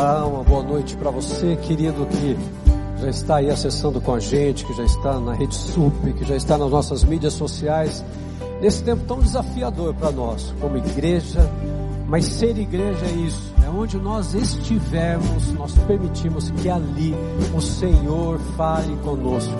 Uma 0.00 0.42
boa 0.42 0.62
noite 0.62 0.96
para 0.96 1.10
você, 1.10 1.56
querido, 1.56 2.06
que 2.06 2.34
já 3.02 3.10
está 3.10 3.36
aí 3.36 3.50
acessando 3.50 4.00
com 4.00 4.14
a 4.14 4.18
gente, 4.18 4.64
que 4.64 4.72
já 4.72 4.82
está 4.82 5.20
na 5.20 5.34
Rede 5.34 5.54
Sup, 5.54 5.92
que 6.16 6.24
já 6.24 6.34
está 6.36 6.56
nas 6.56 6.70
nossas 6.70 7.04
mídias 7.04 7.34
sociais. 7.34 8.02
Nesse 8.62 8.82
tempo 8.82 9.04
tão 9.04 9.18
desafiador 9.18 9.92
para 9.92 10.10
nós, 10.10 10.54
como 10.58 10.78
igreja, 10.78 11.46
mas 12.06 12.24
ser 12.24 12.56
igreja 12.56 13.04
é 13.04 13.26
isso, 13.26 13.52
é 13.62 13.68
onde 13.68 13.98
nós 13.98 14.32
estivermos, 14.32 15.52
nós 15.52 15.76
permitimos 15.86 16.50
que 16.50 16.70
ali 16.70 17.14
o 17.54 17.60
Senhor 17.60 18.38
fale 18.56 18.96
conosco. 19.04 19.52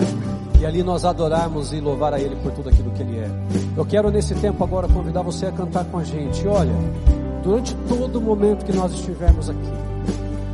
E 0.59 0.65
ali 0.65 0.81
nós 0.81 1.05
adorarmos 1.05 1.71
e 1.71 1.79
louvar 1.79 2.15
a 2.15 2.19
Ele 2.19 2.35
por 2.37 2.51
tudo 2.51 2.69
aquilo 2.69 2.89
que 2.89 3.03
Ele 3.03 3.19
é. 3.19 3.29
Eu 3.77 3.85
quero 3.85 4.09
nesse 4.09 4.33
tempo 4.33 4.63
agora 4.63 4.87
convidar 4.87 5.21
você 5.21 5.45
a 5.45 5.51
cantar 5.51 5.85
com 5.85 5.99
a 5.99 6.03
gente. 6.03 6.47
Olha, 6.47 6.73
durante 7.43 7.75
todo 7.87 8.17
o 8.17 8.21
momento 8.21 8.65
que 8.65 8.73
nós 8.73 8.91
estivermos 8.91 9.47
aqui, 9.47 9.71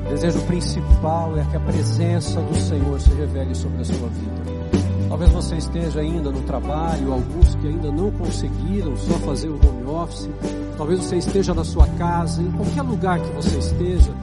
o 0.08 0.10
desejo 0.10 0.40
principal 0.44 1.38
é 1.38 1.44
que 1.44 1.58
a 1.58 1.60
presença 1.60 2.40
do 2.40 2.56
Senhor 2.56 3.00
se 3.00 3.10
revele 3.10 3.54
sobre 3.54 3.82
a 3.82 3.86
sua 3.86 4.08
vida. 4.08 4.58
Talvez 5.10 5.32
você 5.32 5.56
esteja 5.58 6.00
ainda 6.00 6.32
no 6.32 6.42
trabalho, 6.44 7.12
alguns 7.12 7.56
que 7.56 7.68
ainda 7.68 7.92
não 7.92 8.10
conseguiram 8.12 8.96
só 8.96 9.14
fazer 9.20 9.50
o 9.50 9.56
home 9.56 9.86
office. 9.86 10.30
Talvez 10.78 11.04
você 11.04 11.18
esteja 11.18 11.54
na 11.54 11.66
sua 11.66 11.88
casa, 11.98 12.42
em 12.42 12.50
qualquer 12.52 12.84
lugar 12.84 13.20
que 13.20 13.30
você 13.32 13.58
esteja. 13.58 14.14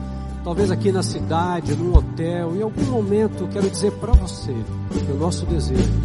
Talvez 0.43 0.71
aqui 0.71 0.91
na 0.91 1.03
cidade, 1.03 1.75
num 1.75 1.95
hotel. 1.95 2.55
Em 2.55 2.63
algum 2.63 2.85
momento, 2.85 3.47
quero 3.51 3.69
dizer 3.69 3.91
para 3.93 4.13
você 4.13 4.55
que 5.05 5.11
o 5.11 5.17
nosso 5.17 5.45
desejo 5.45 6.01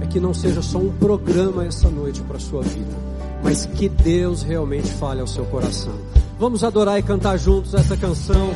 é 0.00 0.06
que 0.06 0.20
não 0.20 0.32
seja 0.32 0.62
só 0.62 0.78
um 0.78 0.92
programa 0.92 1.64
essa 1.64 1.88
noite 1.88 2.20
para 2.22 2.36
a 2.36 2.40
sua 2.40 2.62
vida, 2.62 2.96
mas 3.42 3.66
que 3.66 3.88
Deus 3.88 4.42
realmente 4.42 4.88
fale 4.92 5.20
ao 5.20 5.26
seu 5.26 5.44
coração. 5.46 5.94
Vamos 6.38 6.62
adorar 6.62 6.98
e 7.00 7.02
cantar 7.02 7.36
juntos 7.36 7.74
essa 7.74 7.96
canção 7.96 8.50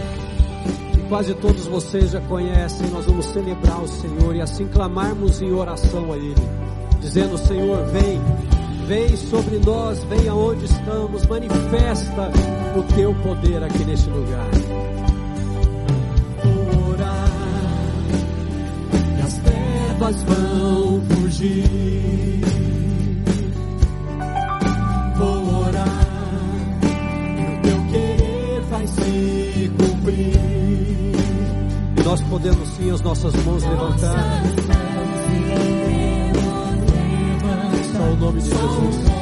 quase 1.13 1.35
todos 1.35 1.67
vocês 1.67 2.13
já 2.13 2.23
conhecem, 2.23 2.89
nós 2.89 3.05
vamos 3.05 3.27
celebrar 3.27 3.83
o 3.83 3.87
Senhor 3.87 4.35
e 4.35 4.41
assim 4.41 4.67
clamarmos 4.67 5.43
em 5.43 5.53
oração 5.53 6.11
a 6.11 6.17
Ele, 6.17 6.35
dizendo: 7.03 7.37
Senhor, 7.37 7.85
vem, 7.89 8.19
vem 8.87 9.15
sobre 9.15 9.59
nós, 9.59 10.03
vem 10.05 10.27
aonde 10.27 10.65
estamos, 10.65 11.27
manifesta 11.27 12.33
o 12.75 12.83
teu 12.95 13.15
poder 13.17 13.63
aqui 13.63 13.85
neste 13.85 14.09
lugar. 14.09 14.49
Orar, 16.89 17.29
e 19.19 19.21
as 19.21 19.37
trevas 19.37 20.23
vão 20.23 21.03
fugir. 21.11 22.72
Nós 32.13 32.21
podemos 32.25 32.69
sim 32.69 32.91
as 32.91 33.01
nossas 33.01 33.35
mãos 33.43 33.63
levantar. 33.63 34.43
Só 37.91 38.03
o 38.03 38.17
nome 38.17 38.43
de 38.43 38.51
Jesus. 38.51 39.13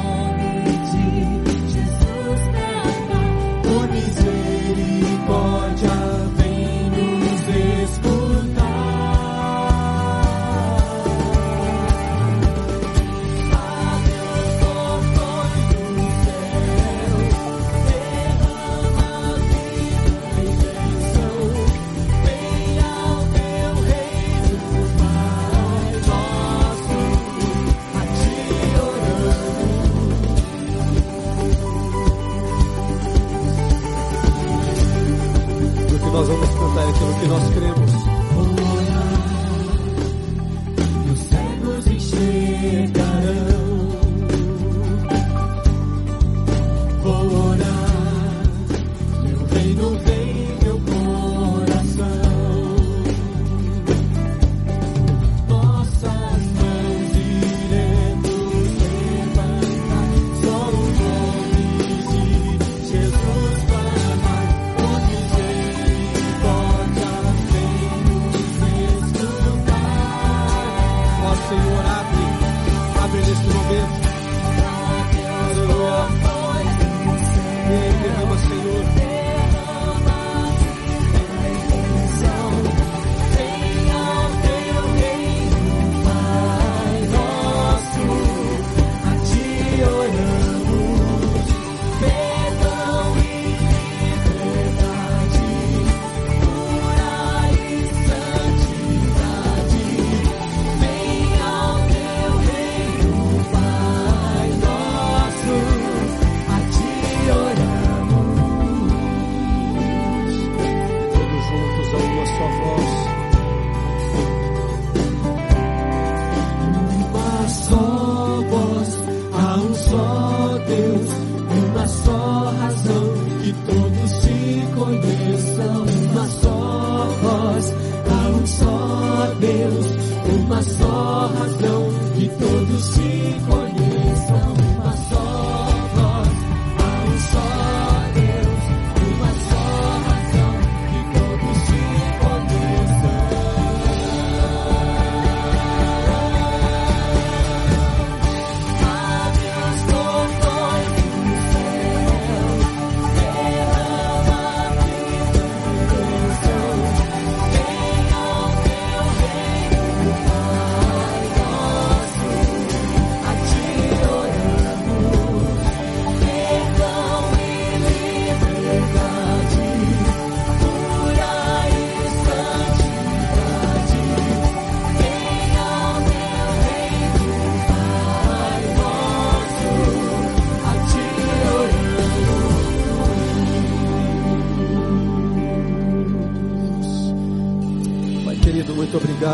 Abre 73.79 74.00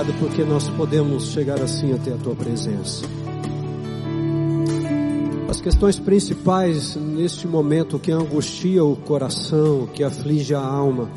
obrigado 0.08 0.14
porque 0.20 0.44
nós 0.44 0.70
podemos 0.70 1.28
chegar 1.32 1.62
assim 1.62 1.94
até 1.94 2.14
a 2.14 2.18
tua 2.18 2.36
presença. 2.36 3.06
As 5.50 5.62
questões 5.62 6.00
principais 6.00 6.96
neste 6.96 7.48
momento 7.48 8.00
que 8.00 8.12
angustia 8.12 8.84
o 8.84 8.96
coração, 8.96 9.88
que 9.94 10.04
aflige 10.04 10.54
a 10.54 10.62
alma, 10.62 11.10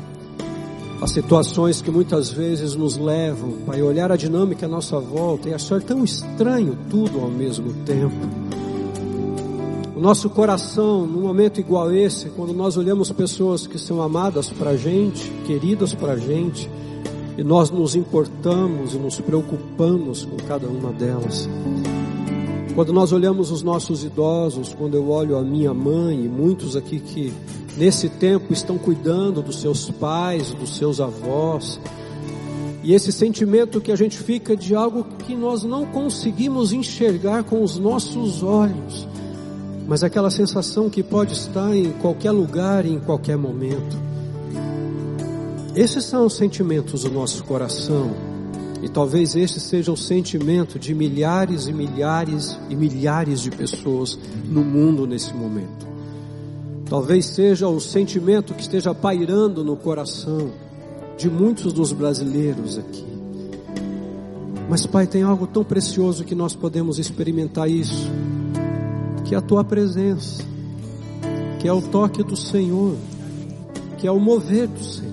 as 1.01 1.11
situações 1.11 1.81
que 1.81 1.91
muitas 1.91 2.29
vezes 2.29 2.75
nos 2.75 2.97
levam, 2.97 3.53
Pai, 3.65 3.81
a 3.81 3.85
olhar 3.85 4.11
a 4.11 4.15
dinâmica 4.15 4.65
à 4.65 4.69
nossa 4.69 4.99
volta 4.99 5.49
e 5.49 5.53
achar 5.53 5.81
tão 5.81 6.03
estranho 6.03 6.77
tudo 6.89 7.19
ao 7.19 7.29
mesmo 7.29 7.73
tempo. 7.85 8.15
O 9.95 9.99
nosso 9.99 10.29
coração, 10.29 11.05
num 11.05 11.21
momento 11.21 11.59
igual 11.59 11.91
esse, 11.91 12.29
quando 12.29 12.53
nós 12.53 12.77
olhamos 12.77 13.11
pessoas 13.11 13.67
que 13.67 13.77
são 13.77 14.01
amadas 14.01 14.49
para 14.49 14.75
gente, 14.75 15.29
queridas 15.45 15.93
para 15.93 16.17
gente, 16.17 16.69
e 17.41 17.43
nós 17.43 17.71
nos 17.71 17.95
importamos 17.95 18.93
e 18.93 18.99
nos 18.99 19.19
preocupamos 19.19 20.23
com 20.25 20.37
cada 20.47 20.67
uma 20.67 20.91
delas. 20.91 21.49
Quando 22.75 22.93
nós 22.93 23.11
olhamos 23.11 23.49
os 23.49 23.63
nossos 23.63 24.03
idosos, 24.03 24.75
quando 24.77 24.93
eu 24.93 25.09
olho 25.09 25.35
a 25.35 25.41
minha 25.41 25.73
mãe 25.73 26.23
e 26.23 26.29
muitos 26.29 26.75
aqui 26.75 26.99
que 26.99 27.33
nesse 27.75 28.09
tempo 28.09 28.53
estão 28.53 28.77
cuidando 28.77 29.41
dos 29.41 29.59
seus 29.59 29.89
pais, 29.89 30.53
dos 30.53 30.77
seus 30.77 31.01
avós, 31.01 31.79
e 32.83 32.93
esse 32.93 33.11
sentimento 33.11 33.81
que 33.81 33.91
a 33.91 33.95
gente 33.95 34.19
fica 34.19 34.55
de 34.55 34.75
algo 34.75 35.03
que 35.25 35.35
nós 35.35 35.63
não 35.63 35.87
conseguimos 35.87 36.71
enxergar 36.71 37.43
com 37.43 37.63
os 37.63 37.79
nossos 37.79 38.43
olhos, 38.43 39.07
mas 39.87 40.03
aquela 40.03 40.29
sensação 40.29 40.91
que 40.91 41.01
pode 41.01 41.33
estar 41.33 41.75
em 41.75 41.91
qualquer 41.93 42.29
lugar, 42.29 42.85
em 42.85 42.99
qualquer 42.99 43.35
momento. 43.35 44.00
Esses 45.75 46.03
são 46.03 46.25
os 46.25 46.33
sentimentos 46.33 47.03
do 47.03 47.11
nosso 47.11 47.43
coração. 47.45 48.11
E 48.81 48.89
talvez 48.89 49.35
este 49.35 49.59
seja 49.59 49.91
o 49.91 49.97
sentimento 49.97 50.77
de 50.77 50.93
milhares 50.93 51.67
e 51.67 51.73
milhares 51.73 52.57
e 52.69 52.75
milhares 52.75 53.39
de 53.39 53.51
pessoas 53.51 54.17
no 54.45 54.63
mundo 54.63 55.07
nesse 55.07 55.33
momento. 55.33 55.87
Talvez 56.89 57.27
seja 57.27 57.69
o 57.69 57.79
sentimento 57.79 58.53
que 58.53 58.61
esteja 58.61 58.93
pairando 58.93 59.63
no 59.63 59.77
coração 59.77 60.51
de 61.17 61.29
muitos 61.29 61.71
dos 61.71 61.93
brasileiros 61.93 62.77
aqui. 62.77 63.05
Mas, 64.67 64.85
Pai, 64.85 65.05
tem 65.05 65.21
algo 65.21 65.47
tão 65.47 65.63
precioso 65.63 66.25
que 66.25 66.35
nós 66.35 66.55
podemos 66.55 66.97
experimentar 66.97 67.69
isso, 67.69 68.09
que 69.23 69.35
é 69.35 69.37
a 69.37 69.41
Tua 69.41 69.63
presença, 69.63 70.43
que 71.59 71.67
é 71.67 71.71
o 71.71 71.81
toque 71.81 72.23
do 72.23 72.35
Senhor, 72.35 72.95
que 73.97 74.07
é 74.07 74.11
o 74.11 74.19
mover 74.19 74.67
do 74.67 74.83
Senhor. 74.83 75.10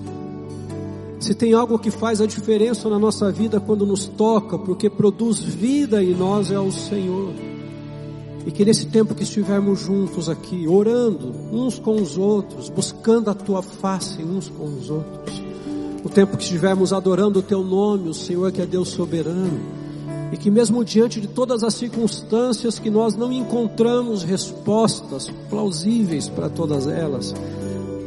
Se 1.19 1.35
tem 1.35 1.53
algo 1.53 1.77
que 1.77 1.91
faz 1.91 2.21
a 2.21 2.25
diferença 2.25 2.89
na 2.89 2.97
nossa 2.97 3.29
vida 3.29 3.59
quando 3.59 3.85
nos 3.85 4.05
toca, 4.05 4.57
porque 4.57 4.89
produz 4.89 5.39
vida 5.39 6.01
em 6.01 6.15
nós, 6.15 6.49
é 6.49 6.59
o 6.59 6.71
Senhor. 6.71 7.33
E 8.45 8.51
que 8.51 8.63
nesse 8.63 8.85
tempo 8.85 9.13
que 9.13 9.23
estivermos 9.23 9.81
juntos 9.81 10.29
aqui, 10.29 10.65
orando 10.65 11.35
uns 11.51 11.77
com 11.77 12.01
os 12.01 12.17
outros, 12.17 12.69
buscando 12.69 13.29
a 13.29 13.33
tua 13.33 13.61
face 13.61 14.23
uns 14.23 14.47
com 14.47 14.63
os 14.63 14.89
outros, 14.89 15.43
o 16.05 16.09
tempo 16.09 16.37
que 16.37 16.43
estivermos 16.43 16.93
adorando 16.93 17.39
o 17.39 17.43
teu 17.43 17.63
nome, 17.65 18.07
o 18.07 18.13
Senhor 18.13 18.49
que 18.53 18.61
é 18.61 18.65
Deus 18.65 18.87
soberano, 18.87 19.59
e 20.31 20.37
que 20.37 20.49
mesmo 20.49 20.85
diante 20.85 21.19
de 21.19 21.27
todas 21.27 21.63
as 21.63 21.73
circunstâncias 21.73 22.79
que 22.79 22.89
nós 22.89 23.15
não 23.15 23.31
encontramos 23.31 24.23
respostas 24.23 25.29
plausíveis 25.49 26.29
para 26.29 26.47
todas 26.49 26.87
elas, 26.87 27.33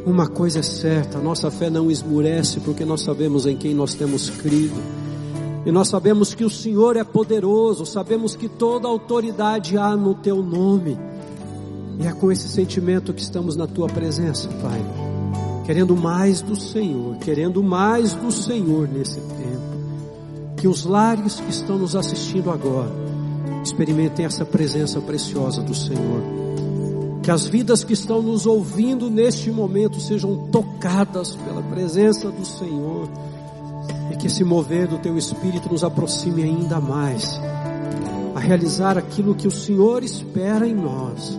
uma 0.05 0.27
coisa 0.27 0.59
é 0.59 0.63
certa, 0.63 1.19
nossa 1.19 1.49
fé 1.49 1.69
não 1.69 1.89
esmurece 1.89 2.59
porque 2.59 2.83
nós 2.83 3.01
sabemos 3.01 3.45
em 3.45 3.55
quem 3.55 3.73
nós 3.73 3.93
temos 3.93 4.29
crido. 4.29 4.81
E 5.65 5.71
nós 5.71 5.87
sabemos 5.87 6.33
que 6.33 6.43
o 6.43 6.49
Senhor 6.49 6.97
é 6.97 7.05
poderoso, 7.05 7.85
sabemos 7.85 8.35
que 8.35 8.49
toda 8.49 8.87
autoridade 8.87 9.77
há 9.77 9.95
no 9.95 10.13
teu 10.13 10.43
nome. 10.43 10.99
E 11.99 12.05
é 12.05 12.11
com 12.11 12.29
esse 12.29 12.49
sentimento 12.49 13.13
que 13.13 13.21
estamos 13.21 13.55
na 13.55 13.65
tua 13.65 13.87
presença, 13.87 14.49
Pai. 14.61 14.83
Querendo 15.65 15.95
mais 15.95 16.41
do 16.41 16.55
Senhor, 16.55 17.15
querendo 17.19 17.63
mais 17.63 18.13
do 18.13 18.29
Senhor 18.29 18.89
nesse 18.89 19.21
tempo. 19.21 20.53
Que 20.57 20.67
os 20.67 20.83
lares 20.83 21.39
que 21.39 21.49
estão 21.49 21.77
nos 21.77 21.95
assistindo 21.95 22.51
agora 22.51 22.91
experimentem 23.63 24.25
essa 24.25 24.43
presença 24.43 24.99
preciosa 24.99 25.61
do 25.61 25.73
Senhor 25.73 26.42
que 27.23 27.31
as 27.31 27.47
vidas 27.47 27.85
que 27.85 27.93
estão 27.93 28.21
nos 28.21 28.45
ouvindo 28.45 29.09
neste 29.09 29.49
momento 29.49 29.99
sejam 30.01 30.35
tocadas 30.51 31.33
pela 31.37 31.63
presença 31.63 32.29
do 32.29 32.45
Senhor. 32.45 33.07
E 34.11 34.17
que 34.17 34.27
esse 34.27 34.43
mover 34.43 34.87
do 34.87 34.97
Teu 34.97 35.17
Espírito 35.17 35.69
nos 35.71 35.85
aproxime 35.85 36.43
ainda 36.43 36.81
mais 36.81 37.39
a 38.35 38.39
realizar 38.39 38.97
aquilo 38.97 39.35
que 39.35 39.47
o 39.47 39.51
Senhor 39.51 40.03
espera 40.03 40.67
em 40.67 40.73
nós, 40.73 41.37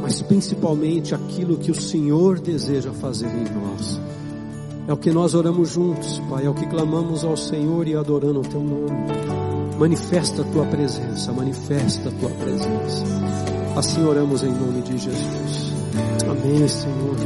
mas 0.00 0.22
principalmente 0.22 1.14
aquilo 1.14 1.58
que 1.58 1.70
o 1.70 1.80
Senhor 1.80 2.38
deseja 2.38 2.92
fazer 2.92 3.26
em 3.28 3.44
nós. 3.52 4.00
É 4.88 4.92
o 4.92 4.96
que 4.96 5.10
nós 5.10 5.34
oramos 5.34 5.70
juntos, 5.70 6.20
Pai, 6.30 6.46
é 6.46 6.50
o 6.50 6.54
que 6.54 6.66
clamamos 6.66 7.24
ao 7.24 7.36
Senhor 7.36 7.86
e 7.86 7.94
adorando 7.94 8.40
o 8.40 8.44
Teu 8.44 8.62
nome. 8.62 9.41
Manifesta 9.82 10.42
a 10.42 10.44
Tua 10.44 10.64
presença, 10.64 11.32
manifesta 11.32 12.08
a 12.08 12.12
Tua 12.12 12.30
presença. 12.30 13.04
Assim 13.74 14.04
oramos 14.04 14.44
em 14.44 14.52
nome 14.52 14.80
de 14.80 14.96
Jesus. 14.96 15.72
Amém, 16.30 16.68
Senhor. 16.68 17.16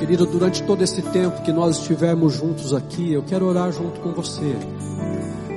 Querido, 0.00 0.26
durante 0.26 0.60
todo 0.64 0.82
esse 0.82 1.00
tempo 1.00 1.40
que 1.42 1.52
nós 1.52 1.78
estivermos 1.78 2.34
juntos 2.34 2.74
aqui, 2.74 3.12
eu 3.12 3.22
quero 3.22 3.46
orar 3.46 3.70
junto 3.70 4.00
com 4.00 4.12
você. 4.12 4.56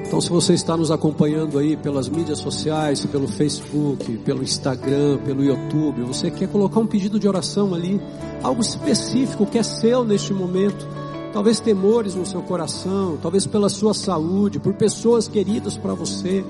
Então, 0.06 0.22
se 0.22 0.30
você 0.30 0.54
está 0.54 0.78
nos 0.78 0.92
acompanhando 0.92 1.58
aí 1.58 1.76
pelas 1.76 2.08
mídias 2.08 2.38
sociais, 2.38 3.04
pelo 3.08 3.28
Facebook, 3.28 4.18
pelo 4.20 4.44
Instagram, 4.44 5.18
pelo 5.26 5.44
YouTube, 5.44 6.04
você 6.04 6.30
quer 6.30 6.50
colocar 6.50 6.80
um 6.80 6.86
pedido 6.86 7.20
de 7.20 7.28
oração 7.28 7.74
ali, 7.74 8.00
algo 8.44 8.62
específico 8.62 9.48
que 9.48 9.58
é 9.58 9.64
seu 9.64 10.04
neste 10.06 10.36
momento, 10.36 10.88
talvez 11.34 11.60
temores 11.60 12.16
no 12.16 12.26
seu 12.26 12.42
coração, 12.42 13.18
talvez 13.22 13.46
pela 13.46 13.70
sua 13.70 13.94
saúde, 13.94 14.60
por 14.60 14.74
pessoas 14.74 15.28
queridas 15.28 15.78
para 15.78 15.94
você, 15.94 16.44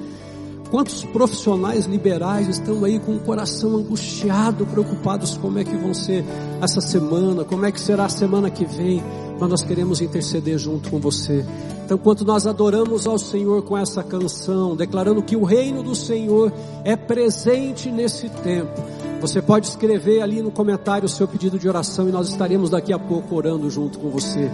Quantos 0.71 1.03
profissionais 1.03 1.85
liberais 1.85 2.47
estão 2.47 2.85
aí 2.85 2.97
com 2.97 3.17
o 3.17 3.19
coração 3.19 3.75
angustiado, 3.75 4.65
preocupados 4.65 5.35
como 5.35 5.59
é 5.59 5.65
que 5.65 5.75
vão 5.75 5.93
ser 5.93 6.23
essa 6.61 6.79
semana, 6.79 7.43
como 7.43 7.65
é 7.65 7.73
que 7.73 7.79
será 7.79 8.05
a 8.05 8.09
semana 8.09 8.49
que 8.49 8.63
vem, 8.63 9.03
mas 9.37 9.49
nós 9.49 9.63
queremos 9.63 9.99
interceder 9.99 10.57
junto 10.57 10.89
com 10.89 10.97
você. 10.97 11.45
Então, 11.83 11.97
quando 11.97 12.23
nós 12.23 12.47
adoramos 12.47 13.05
ao 13.05 13.19
Senhor 13.19 13.63
com 13.63 13.77
essa 13.77 14.01
canção, 14.01 14.73
declarando 14.73 15.21
que 15.21 15.35
o 15.35 15.43
reino 15.43 15.83
do 15.83 15.93
Senhor 15.93 16.53
é 16.85 16.95
presente 16.95 17.91
nesse 17.91 18.29
tempo, 18.29 18.81
você 19.21 19.39
pode 19.39 19.67
escrever 19.67 20.19
ali 20.21 20.41
no 20.41 20.49
comentário 20.49 21.05
o 21.05 21.09
seu 21.09 21.27
pedido 21.27 21.59
de 21.59 21.69
oração 21.69 22.09
e 22.09 22.11
nós 22.11 22.27
estaremos 22.27 22.71
daqui 22.71 22.91
a 22.91 22.97
pouco 22.97 23.35
orando 23.35 23.69
junto 23.69 23.99
com 23.99 24.09
você. 24.09 24.51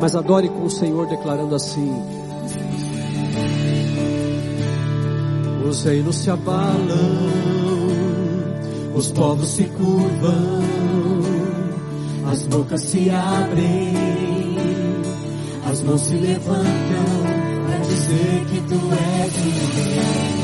Mas 0.00 0.16
adore 0.16 0.48
com 0.48 0.64
o 0.64 0.70
Senhor 0.70 1.06
declarando 1.06 1.54
assim: 1.54 1.94
Os 5.68 5.84
reinos 5.84 6.16
se 6.16 6.30
abalam, 6.30 6.74
os 8.96 9.12
povos 9.12 9.48
se 9.50 9.64
curvam, 9.64 10.62
as 12.32 12.44
bocas 12.48 12.82
se 12.82 13.08
abrem, 13.10 13.94
as 15.70 15.80
mãos 15.82 16.00
se 16.00 16.14
levantam 16.14 16.66
para 17.66 17.78
dizer 17.78 18.46
que 18.50 18.60
tu 18.62 18.74
és 18.74 19.36
o 19.36 20.30
rei. 20.30 20.37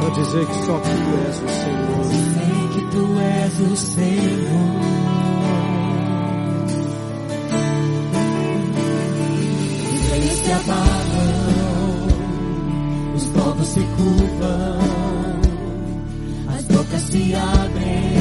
Para 0.00 0.10
dizer 0.10 0.46
que 0.46 0.54
só 0.66 0.78
tu 0.78 0.90
és 1.28 1.36
o 1.36 1.48
Senhor. 1.48 2.02
Dizer 2.10 2.68
que 2.74 2.82
tu 2.90 3.04
és 3.20 3.60
o 3.60 3.76
Senhor. 3.76 4.80
Os 9.92 10.10
reinos 10.10 10.38
se 10.38 10.52
abalam 10.52 11.30
povos 13.40 13.68
se 13.68 13.80
curvam, 13.80 14.78
as 16.56 16.64
bocas 16.66 17.00
se 17.02 17.34
abrem, 17.34 18.14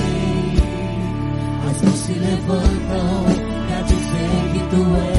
as 1.69 1.81
mãos 1.81 1.99
se 1.99 2.13
levantam 2.13 3.25
para 3.67 3.81
dizer 3.83 4.53
que 4.53 4.59
tu 4.75 4.95
és 5.13 5.18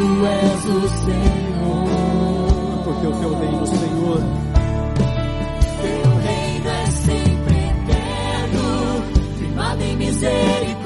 tu 0.00 0.26
és 0.26 0.64
o 0.64 0.88
Senhor. 1.04 1.84
Porque 2.84 3.06
o 3.06 3.12
teu 3.12 3.38
reino, 3.38 3.66
Senhor, 3.66 4.20
teu 5.82 6.16
reino 6.26 6.68
é 6.70 6.86
sempre 6.86 7.56
eterno, 7.56 8.64
firmado 9.38 9.82
em 9.82 9.96
misericórdia 9.96 10.79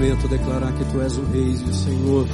momento 0.00 0.26
declarar 0.28 0.72
que 0.72 0.84
tu 0.86 0.98
és 1.02 1.18
o 1.18 1.22
Rei 1.24 1.50
e 1.50 1.70
o 1.70 1.74
Senhor, 1.74 2.26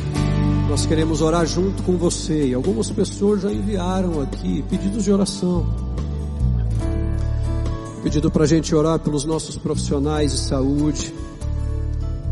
nós 0.69 0.87
queremos 0.87 1.21
orar 1.21 1.45
junto 1.45 1.83
com 1.83 1.97
você. 1.97 2.47
E 2.47 2.55
algumas 2.55 2.93
pessoas 2.93 3.43
já 3.43 3.53
enviaram 3.53 4.21
aqui 4.21 4.63
pedidos 4.71 5.03
de 5.03 5.11
oração. 5.11 5.67
Pedido 8.05 8.31
para 8.31 8.45
a 8.45 8.47
gente 8.47 8.73
orar 8.73 9.01
pelos 9.01 9.25
nossos 9.25 9.59
profissionais 9.59 10.31
de 10.31 10.39
saúde. 10.39 11.13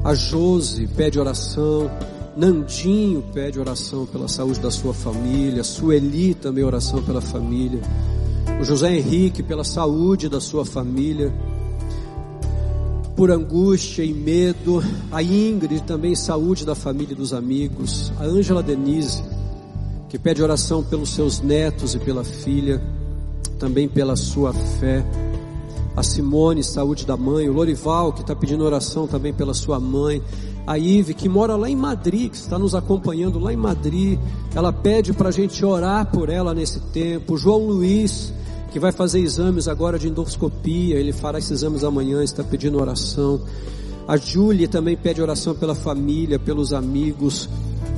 A 0.05 0.15
Jose 0.15 0.87
pede 0.97 1.19
oração. 1.19 1.91
Nandinho 2.37 3.25
pede 3.35 3.59
oração 3.59 4.07
pela 4.07 4.29
saúde 4.29 4.61
da 4.61 4.71
sua 4.71 4.95
família. 4.95 5.65
Sueli 5.65 6.35
também 6.35 6.63
oração 6.63 7.03
pela 7.03 7.21
família. 7.21 7.81
O 8.61 8.65
José 8.65 8.95
Henrique 8.95 9.43
pela 9.43 9.65
saúde 9.65 10.29
da 10.29 10.41
sua 10.41 10.65
família. 10.65 11.35
Por 13.17 13.31
angústia 13.31 14.03
e 14.03 14.13
medo. 14.13 14.83
A 15.11 15.23
Ingrid 15.23 15.83
também 15.83 16.15
saúde 16.15 16.65
da 16.65 16.75
família 16.75 17.13
e 17.13 17.17
dos 17.17 17.33
amigos. 17.33 18.13
A 18.19 18.25
Ângela 18.25 18.63
Denise 18.63 19.23
que 20.09 20.19
pede 20.19 20.41
oração 20.41 20.83
pelos 20.85 21.11
seus 21.11 21.41
netos 21.41 21.95
e 21.95 21.99
pela 21.99 22.23
filha. 22.23 22.81
Também 23.59 23.89
pela 23.89 24.15
sua 24.15 24.53
fé 24.53 25.05
a 25.97 26.03
Simone, 26.03 26.63
saúde 26.63 27.07
da 27.07 27.17
mãe, 27.17 27.49
o 27.49 27.53
Lorival, 27.53 28.13
que 28.13 28.21
está 28.21 28.35
pedindo 28.35 28.65
oração 28.65 29.07
também 29.07 29.33
pela 29.33 29.55
sua 29.55 29.79
mãe, 29.79 30.21
a 30.67 30.77
Ive, 30.77 31.15
que 31.15 31.29
mora 31.29 31.57
lá 31.57 31.69
em 31.69 31.77
Madrid, 31.77 32.31
que 32.31 32.37
está 32.37 32.59
nos 32.59 32.75
acompanhando 32.75 33.39
lá 33.39 33.53
em 33.53 33.57
Madrid, 33.57 34.19
ela 34.55 34.73
pede 34.73 35.13
para 35.13 35.29
a 35.29 35.33
gente 35.33 35.65
orar 35.65 36.11
por 36.11 36.29
ela 36.29 36.55
nesse 36.55 36.81
tempo. 36.81 37.37
João 37.37 37.67
Luiz, 37.67 38.33
que 38.75 38.81
vai 38.81 38.91
fazer 38.91 39.21
exames 39.21 39.69
agora 39.69 39.97
de 40.01 40.09
endoscopia, 40.09 40.97
ele 40.97 41.13
fará 41.13 41.39
esses 41.39 41.53
exames 41.53 41.85
amanhã, 41.85 42.25
está 42.25 42.43
pedindo 42.43 42.77
oração. 42.77 43.41
A 44.09 44.17
Júlia 44.17 44.67
também 44.67 44.97
pede 44.97 45.23
oração 45.23 45.55
pela 45.55 45.77
família, 45.77 46.41
pelos 46.41 46.73
amigos. 46.73 47.49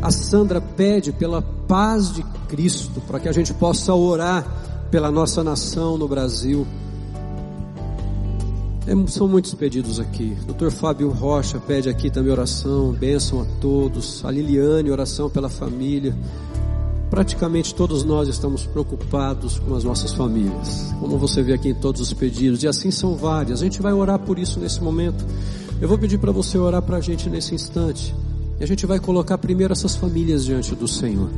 A 0.03 0.11
Sandra 0.11 0.61
pede 0.61 1.13
pela 1.13 1.41
paz 1.41 2.13
de 2.13 2.23
Cristo, 2.47 3.01
para 3.07 3.19
que 3.19 3.27
a 3.27 3.33
gente 3.33 3.55
possa 3.55 3.95
orar 3.95 4.87
pela 4.91 5.11
nossa 5.11 5.43
nação 5.43 5.97
no 5.97 6.07
Brasil. 6.07 6.67
É, 8.87 9.07
são 9.07 9.27
muitos 9.27 9.55
pedidos 9.55 9.99
aqui. 9.99 10.37
Dr. 10.47 10.69
Fábio 10.69 11.09
Rocha 11.09 11.59
pede 11.59 11.89
aqui 11.89 12.11
também 12.11 12.31
oração, 12.31 12.93
bênção 12.93 13.41
a 13.41 13.47
todos. 13.63 14.23
A 14.27 14.31
Liliane, 14.31 14.91
oração 14.91 15.31
pela 15.31 15.49
família. 15.49 16.15
Praticamente 17.11 17.75
todos 17.75 18.03
nós 18.03 18.29
estamos 18.29 18.67
preocupados 18.67 19.61
com 19.61 19.75
as 19.75 19.85
nossas 19.85 20.13
famílias. 20.13 20.93
Como 20.99 21.17
você 21.17 21.41
vê 21.41 21.53
aqui 21.53 21.69
em 21.69 21.75
todos 21.75 22.01
os 22.01 22.13
pedidos, 22.13 22.63
e 22.63 22.69
assim 22.69 22.91
são 22.91 23.15
várias. 23.15 23.61
A 23.61 23.65
gente 23.65 23.81
vai 23.81 23.93
orar 23.93 24.19
por 24.19 24.39
isso 24.39 24.59
nesse 24.59 24.83
momento. 24.83 25.25
Eu 25.81 25.89
vou 25.89 25.97
pedir 25.99 26.19
para 26.19 26.33
você 26.33 26.59
orar 26.59 26.83
para 26.83 26.97
a 26.97 27.01
gente 27.01 27.31
nesse 27.31 27.55
instante. 27.55 28.15
E 28.59 28.65
a 28.65 28.67
gente 28.67 28.87
vai 28.87 28.99
colocar 28.99 29.39
primeiro 29.39 29.73
essas 29.73 29.95
famílias 29.95 30.45
diante 30.45 30.75
do 30.75 30.89
Senhor. 30.89 31.31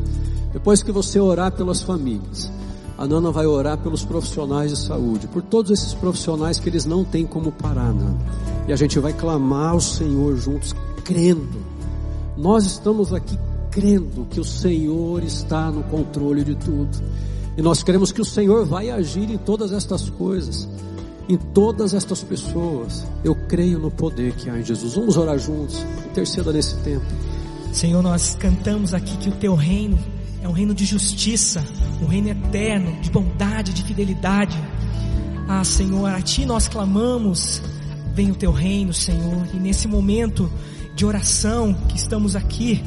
Depois 0.52 0.82
que 0.82 0.90
você 0.90 1.20
orar 1.20 1.52
pelas 1.52 1.82
famílias, 1.82 2.50
a 2.96 3.06
Nana 3.06 3.30
vai 3.30 3.46
orar 3.46 3.76
pelos 3.76 4.04
profissionais 4.04 4.70
de 4.70 4.78
saúde, 4.78 5.28
por 5.28 5.42
todos 5.42 5.70
esses 5.70 5.92
profissionais 5.92 6.58
que 6.58 6.68
eles 6.68 6.86
não 6.86 7.04
têm 7.04 7.26
como 7.26 7.52
parar, 7.52 7.92
Nana. 7.92 8.18
E 8.66 8.72
a 8.72 8.76
gente 8.76 8.98
vai 8.98 9.12
clamar 9.12 9.72
ao 9.72 9.80
Senhor 9.80 10.34
juntos, 10.36 10.74
crendo. 11.04 11.46
Nós 12.36 12.64
estamos 12.64 13.12
aqui 13.12 13.36
crendo 13.70 14.26
que 14.30 14.40
o 14.40 14.44
Senhor 14.44 15.22
está 15.22 15.70
no 15.70 15.82
controle 15.84 16.44
de 16.44 16.54
tudo. 16.54 16.98
E 17.56 17.62
nós 17.62 17.82
queremos 17.82 18.12
que 18.12 18.20
o 18.20 18.24
Senhor 18.24 18.64
vai 18.64 18.90
agir 18.90 19.30
em 19.30 19.36
todas 19.38 19.72
estas 19.72 20.08
coisas, 20.10 20.68
em 21.28 21.36
todas 21.36 21.92
estas 21.92 22.22
pessoas. 22.22 23.04
Eu 23.24 23.34
creio 23.34 23.78
no 23.78 23.90
poder 23.90 24.32
que 24.34 24.48
há 24.48 24.58
em 24.58 24.64
Jesus. 24.64 24.94
Vamos 24.94 25.16
orar 25.16 25.38
juntos. 25.38 25.84
Interceda 26.06 26.52
nesse 26.52 26.76
tempo. 26.76 27.04
Senhor, 27.72 28.02
nós 28.02 28.34
cantamos 28.34 28.94
aqui 28.94 29.16
que 29.16 29.28
o 29.28 29.32
teu 29.32 29.54
reino 29.54 29.98
é 30.40 30.48
um 30.48 30.52
reino 30.52 30.74
de 30.74 30.84
justiça, 30.84 31.64
um 32.00 32.06
reino 32.06 32.28
eterno, 32.28 33.00
de 33.00 33.10
bondade, 33.10 33.72
de 33.72 33.82
fidelidade. 33.82 34.56
Ah, 35.48 35.64
Senhor, 35.64 36.06
a 36.06 36.20
Ti 36.20 36.46
nós 36.46 36.68
clamamos, 36.68 37.60
vem 38.14 38.30
o 38.30 38.34
Teu 38.34 38.52
reino, 38.52 38.92
Senhor, 38.92 39.46
e 39.52 39.56
nesse 39.56 39.88
momento 39.88 40.50
de 40.94 41.04
oração 41.04 41.74
que 41.88 41.96
estamos 41.96 42.36
aqui, 42.36 42.82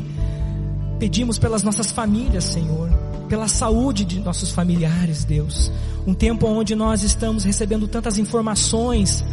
pedimos 1.02 1.40
pelas 1.40 1.64
nossas 1.64 1.92
famílias, 1.92 2.44
Senhor, 2.44 2.88
pela 3.28 3.48
saúde 3.48 4.06
de 4.06 4.20
nossos 4.20 4.52
familiares, 4.52 5.26
Deus. 5.26 5.72
Um 6.06 6.14
tempo 6.14 6.46
onde 6.46 6.76
nós 6.76 7.02
estamos 7.02 7.44
recebendo 7.44 7.88
tantas 7.88 8.20
informações 8.20 9.26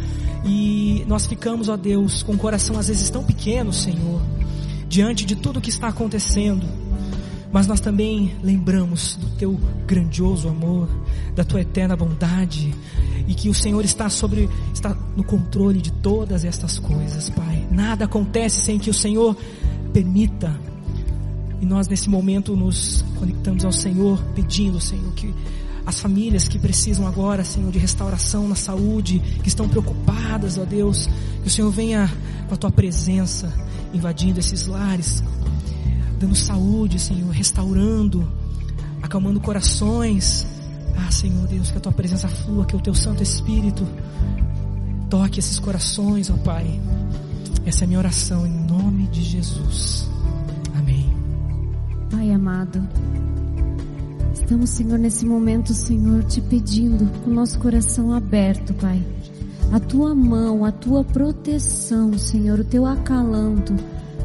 e 0.43 1.05
nós 1.07 1.27
ficamos, 1.27 1.69
ó 1.69 1.77
Deus, 1.77 2.23
com 2.23 2.33
o 2.33 2.37
coração 2.39 2.75
às 2.75 2.87
vezes 2.87 3.11
tão 3.11 3.23
pequeno, 3.23 3.71
Senhor, 3.71 4.19
diante 4.87 5.23
de 5.25 5.35
tudo 5.35 5.61
que 5.61 5.69
está 5.69 5.89
acontecendo 5.89 6.65
mas 7.51 7.65
nós 7.65 7.79
também 7.79 8.35
lembramos 8.43 9.15
do 9.15 9.27
teu 9.31 9.59
grandioso 9.87 10.47
amor, 10.47 10.87
da 11.35 11.43
tua 11.43 11.61
eterna 11.61 11.95
bondade 11.95 12.73
e 13.27 13.33
que 13.33 13.49
o 13.49 13.55
Senhor 13.55 13.83
está 13.83 14.07
sobre 14.07 14.47
está 14.71 14.95
no 15.15 15.23
controle 15.23 15.81
de 15.81 15.91
todas 15.91 16.45
estas 16.45 16.77
coisas, 16.77 17.27
Pai. 17.29 17.67
Nada 17.71 18.05
acontece 18.05 18.61
sem 18.61 18.77
que 18.77 18.89
o 18.91 18.93
Senhor 18.93 19.35
permita. 19.91 20.68
E 21.61 21.65
nós 21.65 21.87
nesse 21.87 22.09
momento 22.09 22.55
nos 22.55 23.03
conectamos 23.17 23.65
ao 23.65 23.71
Senhor, 23.71 24.21
pedindo, 24.33 24.79
Senhor, 24.79 25.11
que 25.13 25.33
as 25.85 25.99
famílias 25.99 26.47
que 26.47 26.59
precisam 26.59 27.07
agora, 27.07 27.43
Senhor, 27.43 27.71
de 27.71 27.79
restauração 27.79 28.47
na 28.47 28.55
saúde, 28.55 29.19
que 29.41 29.49
estão 29.49 29.67
preocupadas, 29.67 30.57
ó 30.57 30.63
Deus, 30.63 31.09
que 31.41 31.47
o 31.47 31.49
Senhor 31.49 31.71
venha 31.71 32.11
com 32.47 32.53
a 32.53 32.57
tua 32.57 32.71
presença 32.71 33.51
invadindo 33.93 34.39
esses 34.39 34.67
lares, 34.67 35.23
dando 36.19 36.35
saúde, 36.35 36.99
Senhor, 36.99 37.29
restaurando, 37.31 38.29
acalmando 39.01 39.39
corações. 39.39 40.45
Ah, 40.95 41.11
Senhor 41.11 41.47
Deus, 41.47 41.71
que 41.71 41.77
a 41.77 41.81
tua 41.81 41.91
presença 41.91 42.27
flua, 42.27 42.65
que 42.65 42.75
o 42.75 42.79
teu 42.79 42.93
Santo 42.93 43.23
Espírito 43.23 43.87
toque 45.09 45.39
esses 45.39 45.59
corações, 45.59 46.29
ó 46.29 46.37
Pai. 46.37 46.79
Essa 47.65 47.83
é 47.83 47.85
a 47.85 47.87
minha 47.87 47.99
oração 47.99 48.45
em 48.45 48.67
nome 48.67 49.07
de 49.07 49.23
Jesus. 49.23 50.07
Pai 52.11 52.31
amado, 52.31 52.81
estamos, 54.33 54.71
Senhor, 54.71 54.97
nesse 54.97 55.25
momento, 55.27 55.73
Senhor, 55.75 56.23
te 56.23 56.41
pedindo 56.41 57.07
com 57.21 57.29
o 57.29 57.33
nosso 57.33 57.59
coração 57.59 58.11
aberto, 58.11 58.73
Pai. 58.73 59.05
A 59.71 59.79
tua 59.79 60.15
mão, 60.15 60.65
a 60.65 60.71
tua 60.71 61.03
proteção, 61.03 62.17
Senhor, 62.17 62.59
o 62.59 62.63
teu 62.63 62.87
acalanto 62.87 63.75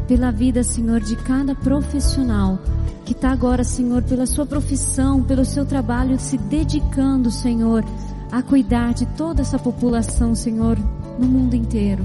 pela 0.08 0.32
vida, 0.32 0.64
Senhor, 0.64 1.00
de 1.00 1.14
cada 1.16 1.54
profissional 1.54 2.58
que 3.04 3.12
está 3.12 3.30
agora, 3.30 3.62
Senhor, 3.62 4.02
pela 4.02 4.24
sua 4.24 4.46
profissão, 4.46 5.22
pelo 5.22 5.44
seu 5.44 5.66
trabalho, 5.66 6.18
se 6.18 6.38
dedicando, 6.38 7.30
Senhor, 7.30 7.84
a 8.32 8.42
cuidar 8.42 8.94
de 8.94 9.04
toda 9.04 9.42
essa 9.42 9.58
população, 9.58 10.34
Senhor, 10.34 10.78
no 11.18 11.26
mundo 11.26 11.54
inteiro. 11.54 12.02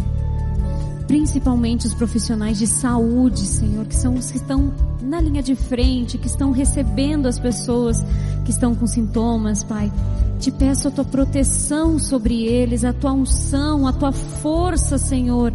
Principalmente 1.07 1.87
os 1.87 1.93
profissionais 1.93 2.59
de 2.59 2.67
saúde, 2.67 3.45
Senhor, 3.45 3.85
que 3.85 3.95
são 3.95 4.15
os 4.15 4.29
que 4.29 4.37
estão 4.37 4.73
na 5.01 5.21
linha 5.21 5.41
de 5.41 5.55
frente, 5.55 6.17
que 6.17 6.27
estão 6.27 6.51
recebendo 6.51 7.27
as 7.27 7.39
pessoas 7.39 8.03
que 8.45 8.51
estão 8.51 8.75
com 8.75 8.85
sintomas, 8.87 9.63
Pai. 9.63 9.91
Te 10.39 10.51
peço 10.51 10.87
a 10.87 10.91
tua 10.91 11.05
proteção 11.05 11.99
sobre 11.99 12.43
eles, 12.45 12.83
a 12.83 12.93
tua 12.93 13.11
unção, 13.11 13.87
a 13.87 13.93
tua 13.93 14.11
força, 14.11 14.97
Senhor 14.97 15.53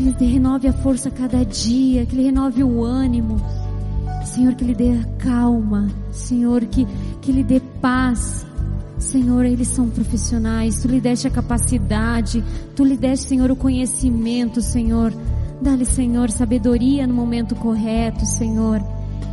que 0.00 0.24
Ele 0.24 0.32
renove 0.32 0.68
a 0.68 0.72
força 0.72 1.08
a 1.08 1.12
cada 1.12 1.44
dia, 1.44 2.06
que 2.06 2.14
Ele 2.14 2.24
renove 2.24 2.64
o 2.64 2.82
ânimo. 2.82 3.36
Senhor, 4.24 4.54
que 4.54 4.64
Ele 4.64 4.74
dê 4.74 4.98
calma. 5.18 5.88
Senhor, 6.10 6.64
que, 6.64 6.86
que 7.20 7.30
Ele 7.30 7.44
dê 7.44 7.60
paz. 7.80 8.46
Senhor, 8.98 9.44
eles 9.44 9.68
são 9.68 9.88
profissionais. 9.88 10.80
Tu 10.82 10.88
lhe 10.88 11.00
deste 11.00 11.26
a 11.26 11.30
capacidade. 11.30 12.44
Tu 12.76 12.84
lhe 12.84 12.96
deste, 12.96 13.28
Senhor, 13.28 13.50
o 13.50 13.56
conhecimento, 13.56 14.60
Senhor. 14.60 15.12
Dá-lhe, 15.60 15.84
Senhor, 15.84 16.30
sabedoria 16.30 17.06
no 17.06 17.12
momento 17.12 17.54
correto, 17.54 18.24
Senhor. 18.24 18.82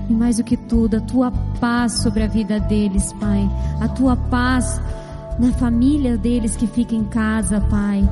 E 0.10 0.14
mais 0.14 0.38
do 0.38 0.44
que 0.44 0.58
tudo, 0.58 0.98
a 0.98 1.02
tua 1.02 1.32
paz 1.60 2.02
sobre 2.02 2.24
a 2.24 2.28
vida 2.28 2.60
deles, 2.60 3.14
Pai. 3.14 3.50
A 3.80 3.88
tua 3.88 4.16
paz 4.16 4.82
na 5.40 5.52
família 5.54 6.18
deles 6.18 6.56
que 6.56 6.68
fica 6.68 6.96
em 6.96 7.06
casa, 7.06 7.62
Pai. 7.62 8.08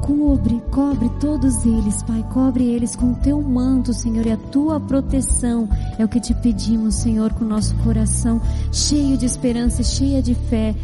Cobre, 0.00 0.60
cobre 0.70 1.08
todos 1.20 1.64
eles, 1.64 2.02
Pai. 2.02 2.24
Cobre 2.32 2.64
eles 2.64 2.96
com 2.96 3.12
o 3.12 3.16
teu 3.16 3.40
manto, 3.40 3.92
Senhor, 3.92 4.26
e 4.26 4.32
a 4.32 4.36
tua 4.36 4.80
proteção. 4.80 5.68
É 5.98 6.04
o 6.04 6.08
que 6.08 6.18
te 6.18 6.34
pedimos, 6.34 6.96
Senhor, 6.96 7.32
com 7.34 7.44
o 7.44 7.48
nosso 7.48 7.76
coração 7.76 8.40
cheio 8.72 9.16
de 9.16 9.26
esperança, 9.26 9.82
cheia 9.84 10.20
de 10.20 10.34
fé, 10.34 10.74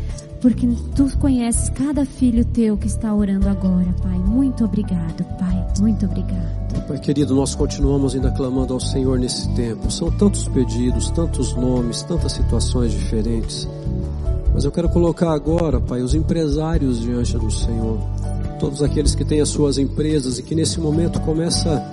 porque 0.47 0.69
tu 0.95 1.11
conheces 1.19 1.69
cada 1.71 2.07
filho 2.07 2.45
teu 2.45 2.77
que 2.77 2.87
está 2.87 3.13
orando 3.13 3.49
agora, 3.49 3.93
Pai. 4.01 4.17
Muito 4.17 4.65
obrigado, 4.65 5.25
Pai. 5.41 5.67
Muito 5.81 6.07
obrigado. 6.07 6.87
Pai 6.87 7.01
querido, 7.01 7.35
nós 7.35 7.57
continuamos 7.57 8.15
ainda 8.15 8.31
clamando 8.31 8.73
ao 8.73 8.79
Senhor 8.79 9.19
nesse 9.19 9.53
tempo. 9.57 9.91
São 9.91 10.09
tantos 10.09 10.47
pedidos, 10.47 11.11
tantos 11.11 11.53
nomes, 11.55 12.05
tantas 12.05 12.31
situações 12.31 12.93
diferentes. 12.93 13.69
Mas 14.55 14.65
eu 14.65 14.71
quero 14.71 14.89
colocar 14.89 15.33
agora, 15.33 15.81
Pai, 15.81 16.01
os 16.01 16.15
empresários 16.15 17.01
diante 17.01 17.37
do 17.37 17.51
Senhor. 17.51 17.99
Todos 18.61 18.85
aqueles 18.85 19.17
que 19.17 19.25
têm 19.25 19.41
as 19.41 19.49
suas 19.49 19.79
empresas 19.79 20.39
e 20.39 20.45
que 20.45 20.55
nesse 20.55 20.79
momento 20.79 21.19
começa 21.23 21.85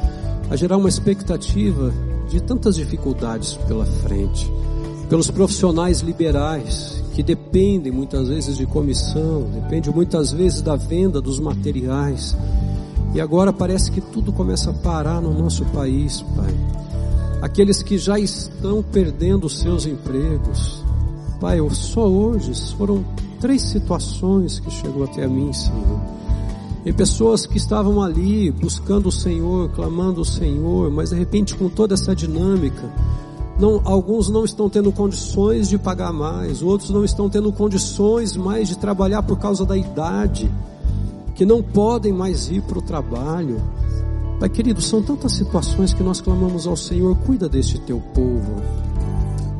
a 0.47 0.55
gerar 0.55 0.77
uma 0.77 0.89
expectativa 0.89 1.91
de 2.29 2.39
tantas 2.39 2.75
dificuldades 2.75 3.55
pela 3.67 3.87
frente. 3.87 4.47
Pelos 5.13 5.29
profissionais 5.29 5.99
liberais 5.99 6.99
que 7.13 7.21
dependem 7.21 7.91
muitas 7.91 8.29
vezes 8.29 8.57
de 8.57 8.65
comissão, 8.65 9.43
dependem 9.53 9.93
muitas 9.93 10.31
vezes 10.31 10.59
da 10.59 10.75
venda 10.75 11.21
dos 11.21 11.39
materiais. 11.39 12.35
E 13.13 13.21
agora 13.21 13.53
parece 13.53 13.91
que 13.91 14.01
tudo 14.01 14.33
começa 14.33 14.71
a 14.71 14.73
parar 14.73 15.21
no 15.21 15.31
nosso 15.31 15.65
país, 15.65 16.23
Pai. 16.35 16.55
Aqueles 17.43 17.83
que 17.83 17.95
já 17.95 18.17
estão 18.17 18.81
perdendo 18.81 19.47
seus 19.47 19.85
empregos, 19.85 20.83
Pai, 21.39 21.59
só 21.69 22.07
hoje 22.07 22.51
foram 22.75 23.05
três 23.39 23.61
situações 23.61 24.59
que 24.59 24.71
chegou 24.71 25.03
até 25.03 25.27
mim, 25.27 25.53
Senhor. 25.53 26.01
E 26.83 26.91
pessoas 26.91 27.45
que 27.45 27.57
estavam 27.57 28.01
ali 28.01 28.49
buscando 28.49 29.09
o 29.09 29.11
Senhor, 29.11 29.69
clamando 29.75 30.21
o 30.21 30.25
Senhor, 30.25 30.89
mas 30.89 31.11
de 31.11 31.17
repente 31.17 31.53
com 31.53 31.69
toda 31.69 31.93
essa 31.93 32.15
dinâmica, 32.15 32.91
não, 33.59 33.81
alguns 33.83 34.29
não 34.29 34.43
estão 34.43 34.69
tendo 34.69 34.91
condições 34.91 35.69
de 35.69 35.77
pagar 35.77 36.11
mais, 36.11 36.61
outros 36.61 36.89
não 36.89 37.05
estão 37.05 37.29
tendo 37.29 37.51
condições 37.51 38.35
mais 38.35 38.67
de 38.67 38.77
trabalhar 38.77 39.21
por 39.23 39.37
causa 39.37 39.65
da 39.65 39.77
idade, 39.77 40.51
que 41.35 41.45
não 41.45 41.61
podem 41.61 42.11
mais 42.11 42.49
ir 42.49 42.61
para 42.61 42.79
o 42.79 42.81
trabalho. 42.81 43.61
Pai 44.39 44.49
querido, 44.49 44.81
são 44.81 45.01
tantas 45.01 45.33
situações 45.33 45.93
que 45.93 46.03
nós 46.03 46.19
clamamos 46.19 46.65
ao 46.65 46.75
Senhor, 46.75 47.15
cuida 47.17 47.47
deste 47.47 47.79
teu 47.79 48.01
povo, 48.13 48.55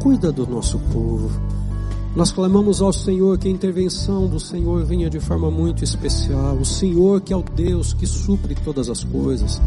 cuida 0.01 0.32
do 0.32 0.47
nosso 0.47 0.79
povo. 0.91 1.29
Nós 2.15 2.32
clamamos 2.32 2.79
ao 2.79 2.93
Senhor 2.93 3.39
que 3.39 3.47
a 3.47 3.51
intervenção 3.51 4.27
do 4.27 4.39
Senhor 4.39 4.84
venha 4.86 5.10
de 5.10 5.19
forma 5.19 5.49
muito 5.49 5.84
especial. 5.84 6.56
O 6.56 6.65
Senhor 6.65 7.21
que 7.21 7.34
é 7.34 7.38
o 7.38 7.41
Deus 7.41 7.91
que 7.91 8.06
supre 8.06 8.56
todas 8.56 8.88
as 8.88 9.03
coisas. 9.03 9.60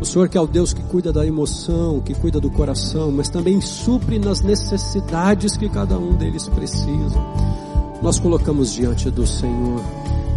O 0.00 0.04
Senhor 0.04 0.28
que 0.28 0.36
é 0.36 0.40
o 0.40 0.46
Deus 0.46 0.72
que 0.72 0.82
cuida 0.82 1.12
da 1.12 1.26
emoção, 1.26 2.00
que 2.00 2.14
cuida 2.14 2.40
do 2.40 2.50
coração, 2.50 3.10
mas 3.10 3.28
também 3.28 3.60
supre 3.60 4.18
nas 4.18 4.42
necessidades 4.42 5.56
que 5.56 5.68
cada 5.68 5.98
um 5.98 6.12
deles 6.12 6.48
precisa. 6.48 7.18
Nós 8.02 8.18
colocamos 8.18 8.72
diante 8.72 9.10
do 9.10 9.26
Senhor 9.26 9.80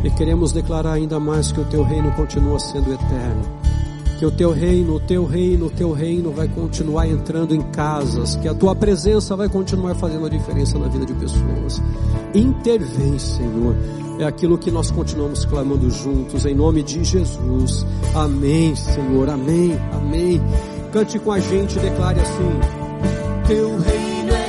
e 0.04 0.10
queremos 0.12 0.54
declarar 0.54 0.93
ainda 0.93 1.19
mais 1.19 1.52
que 1.52 1.60
o 1.60 1.65
teu 1.65 1.84
reino 1.84 2.12
continua 2.13 2.58
sendo 2.58 2.93
eterno 2.93 3.69
que 4.20 4.26
o 4.26 4.32
teu 4.32 4.52
reino, 4.52 4.96
o 4.96 5.00
teu 5.00 5.24
reino, 5.24 5.68
o 5.68 5.70
teu 5.70 5.94
reino 5.94 6.30
vai 6.34 6.46
continuar 6.50 7.08
entrando 7.08 7.56
em 7.56 7.62
casas, 7.72 8.36
que 8.36 8.50
a 8.50 8.54
tua 8.54 8.76
presença 8.76 9.34
vai 9.34 9.48
continuar 9.48 9.96
fazendo 9.96 10.26
a 10.26 10.30
diferença 10.30 10.78
na 10.78 10.90
vida 10.90 11.06
de 11.06 11.14
pessoas. 11.14 11.82
Intervém, 12.36 13.18
Senhor. 13.18 13.78
É 14.20 14.26
aquilo 14.26 14.58
que 14.58 14.70
nós 14.70 14.92
continuamos 14.92 15.46
clamando 15.46 15.90
juntos, 15.90 16.46
em 16.46 16.54
nome 16.54 16.84
de 16.84 17.02
Jesus. 17.02 17.86
Amém, 18.14 18.76
Senhor. 18.76 19.30
Amém. 19.30 19.80
Amém. 19.94 20.42
Cante 20.92 21.18
com 21.18 21.32
a 21.32 21.40
gente, 21.40 21.80
declare 21.80 22.20
assim: 22.20 23.48
Teu 23.48 23.70
reino 23.78 24.49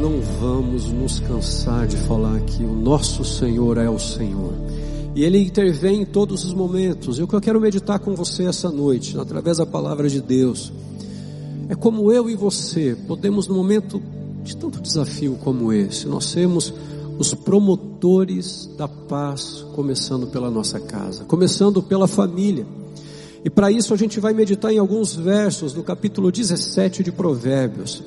não 0.00 0.18
vamos 0.40 0.86
nos 0.86 1.20
cansar 1.20 1.86
de 1.86 1.96
falar 1.96 2.40
que 2.40 2.64
o 2.64 2.74
nosso 2.74 3.22
Senhor 3.22 3.76
é 3.76 3.88
o 3.88 3.98
Senhor. 3.98 4.54
E 5.14 5.22
Ele 5.22 5.38
intervém 5.38 6.00
em 6.00 6.04
todos 6.06 6.42
os 6.42 6.54
momentos. 6.54 7.18
E 7.18 7.22
o 7.22 7.28
que 7.28 7.34
eu 7.34 7.40
quero 7.40 7.60
meditar 7.60 7.98
com 7.98 8.14
você 8.14 8.44
essa 8.44 8.70
noite, 8.70 9.18
através 9.18 9.58
da 9.58 9.66
palavra 9.66 10.08
de 10.08 10.22
Deus, 10.22 10.72
é 11.68 11.74
como 11.74 12.10
eu 12.10 12.30
e 12.30 12.34
você 12.34 12.96
podemos, 13.06 13.46
no 13.46 13.54
momento 13.54 14.00
de 14.42 14.56
tanto 14.56 14.80
desafio 14.80 15.36
como 15.44 15.70
esse, 15.70 16.06
nós 16.06 16.24
sermos 16.24 16.72
os 17.18 17.34
promotores 17.34 18.70
da 18.78 18.88
paz, 18.88 19.66
começando 19.74 20.28
pela 20.28 20.50
nossa 20.50 20.80
casa, 20.80 21.24
começando 21.24 21.82
pela 21.82 22.08
família. 22.08 22.66
E 23.44 23.50
para 23.50 23.70
isso 23.70 23.92
a 23.92 23.96
gente 23.98 24.18
vai 24.18 24.32
meditar 24.32 24.72
em 24.72 24.78
alguns 24.78 25.14
versos 25.14 25.74
do 25.74 25.82
capítulo 25.82 26.32
17 26.32 27.02
de 27.02 27.12
Provérbios. 27.12 28.02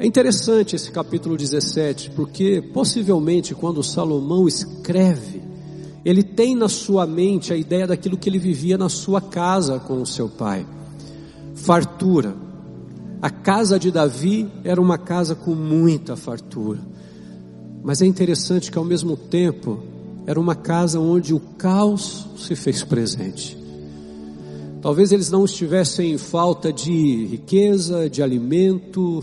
É 0.00 0.06
interessante 0.06 0.74
esse 0.74 0.90
capítulo 0.90 1.36
17, 1.36 2.12
porque 2.12 2.62
possivelmente 2.72 3.54
quando 3.54 3.82
Salomão 3.82 4.48
escreve, 4.48 5.42
ele 6.02 6.22
tem 6.22 6.56
na 6.56 6.70
sua 6.70 7.06
mente 7.06 7.52
a 7.52 7.56
ideia 7.56 7.86
daquilo 7.86 8.16
que 8.16 8.26
ele 8.26 8.38
vivia 8.38 8.78
na 8.78 8.88
sua 8.88 9.20
casa 9.20 9.78
com 9.78 10.00
o 10.00 10.06
seu 10.06 10.26
pai. 10.26 10.66
Fartura. 11.54 12.34
A 13.20 13.28
casa 13.28 13.78
de 13.78 13.90
Davi 13.90 14.48
era 14.64 14.80
uma 14.80 14.96
casa 14.96 15.34
com 15.34 15.54
muita 15.54 16.16
fartura. 16.16 16.80
Mas 17.84 18.00
é 18.00 18.06
interessante 18.06 18.70
que 18.70 18.78
ao 18.78 18.84
mesmo 18.86 19.18
tempo 19.18 19.82
era 20.26 20.40
uma 20.40 20.54
casa 20.54 20.98
onde 20.98 21.34
o 21.34 21.40
caos 21.58 22.26
se 22.38 22.56
fez 22.56 22.82
presente. 22.82 23.54
Talvez 24.80 25.12
eles 25.12 25.30
não 25.30 25.44
estivessem 25.44 26.12
em 26.12 26.16
falta 26.16 26.72
de 26.72 27.26
riqueza, 27.26 28.08
de 28.08 28.22
alimento, 28.22 29.22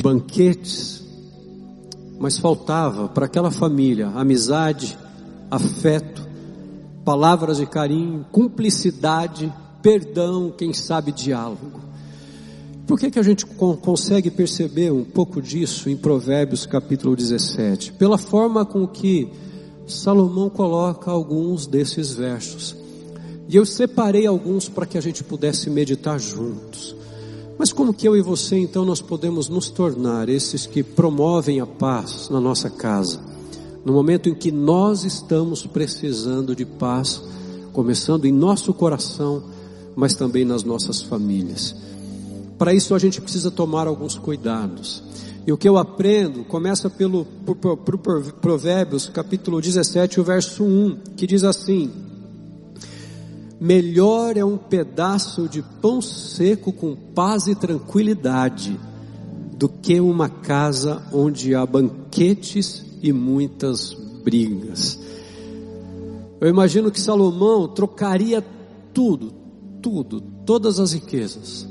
banquetes, 0.00 1.02
mas 2.18 2.38
faltava 2.38 3.08
para 3.08 3.26
aquela 3.26 3.50
família 3.50 4.08
amizade, 4.08 4.96
afeto, 5.50 6.26
palavras 7.04 7.58
de 7.58 7.66
carinho, 7.66 8.24
cumplicidade, 8.30 9.52
perdão, 9.82 10.50
quem 10.56 10.72
sabe 10.72 11.12
diálogo. 11.12 11.80
Por 12.86 12.98
que, 12.98 13.10
que 13.10 13.18
a 13.18 13.22
gente 13.22 13.46
consegue 13.46 14.30
perceber 14.30 14.92
um 14.92 15.04
pouco 15.04 15.40
disso 15.40 15.88
em 15.88 15.96
Provérbios 15.96 16.66
capítulo 16.66 17.14
17? 17.14 17.92
Pela 17.92 18.18
forma 18.18 18.64
com 18.64 18.86
que 18.86 19.30
Salomão 19.86 20.48
coloca 20.50 21.10
alguns 21.10 21.66
desses 21.66 22.12
versos. 22.12 22.76
E 23.48 23.56
eu 23.56 23.66
separei 23.66 24.26
alguns 24.26 24.68
para 24.68 24.86
que 24.86 24.96
a 24.96 25.00
gente 25.00 25.22
pudesse 25.22 25.68
meditar 25.68 26.18
juntos. 26.18 26.94
Mas 27.58 27.72
como 27.72 27.92
que 27.92 28.08
eu 28.08 28.16
e 28.16 28.22
você 28.22 28.58
então 28.58 28.84
nós 28.84 29.00
podemos 29.00 29.48
nos 29.48 29.70
tornar 29.70 30.28
esses 30.28 30.66
que 30.66 30.82
promovem 30.82 31.60
a 31.60 31.66
paz 31.66 32.28
na 32.30 32.40
nossa 32.40 32.70
casa? 32.70 33.20
No 33.84 33.92
momento 33.92 34.28
em 34.28 34.34
que 34.34 34.50
nós 34.50 35.04
estamos 35.04 35.66
precisando 35.66 36.54
de 36.54 36.64
paz, 36.64 37.22
começando 37.72 38.24
em 38.24 38.32
nosso 38.32 38.72
coração, 38.72 39.42
mas 39.94 40.14
também 40.14 40.44
nas 40.44 40.62
nossas 40.62 41.02
famílias. 41.02 41.74
Para 42.58 42.72
isso 42.72 42.94
a 42.94 42.98
gente 42.98 43.20
precisa 43.20 43.50
tomar 43.50 43.86
alguns 43.86 44.16
cuidados. 44.16 45.02
E 45.46 45.52
o 45.52 45.58
que 45.58 45.68
eu 45.68 45.76
aprendo 45.76 46.44
começa 46.44 46.88
pelo 46.88 47.24
por, 47.44 47.56
por, 47.56 47.76
por 47.76 48.32
Provérbios, 48.34 49.08
capítulo 49.08 49.60
17, 49.60 50.20
o 50.20 50.24
verso 50.24 50.62
1, 50.62 50.98
que 51.16 51.26
diz 51.26 51.42
assim: 51.42 51.90
Melhor 53.62 54.36
é 54.36 54.44
um 54.44 54.58
pedaço 54.58 55.48
de 55.48 55.62
pão 55.62 56.02
seco 56.02 56.72
com 56.72 56.96
paz 56.96 57.46
e 57.46 57.54
tranquilidade 57.54 58.76
do 59.56 59.68
que 59.68 60.00
uma 60.00 60.28
casa 60.28 61.00
onde 61.12 61.54
há 61.54 61.64
banquetes 61.64 62.84
e 63.00 63.12
muitas 63.12 63.92
brigas. 64.24 64.98
Eu 66.40 66.48
imagino 66.48 66.90
que 66.90 67.00
Salomão 67.00 67.68
trocaria 67.68 68.44
tudo, 68.92 69.32
tudo, 69.80 70.20
todas 70.44 70.80
as 70.80 70.92
riquezas. 70.92 71.64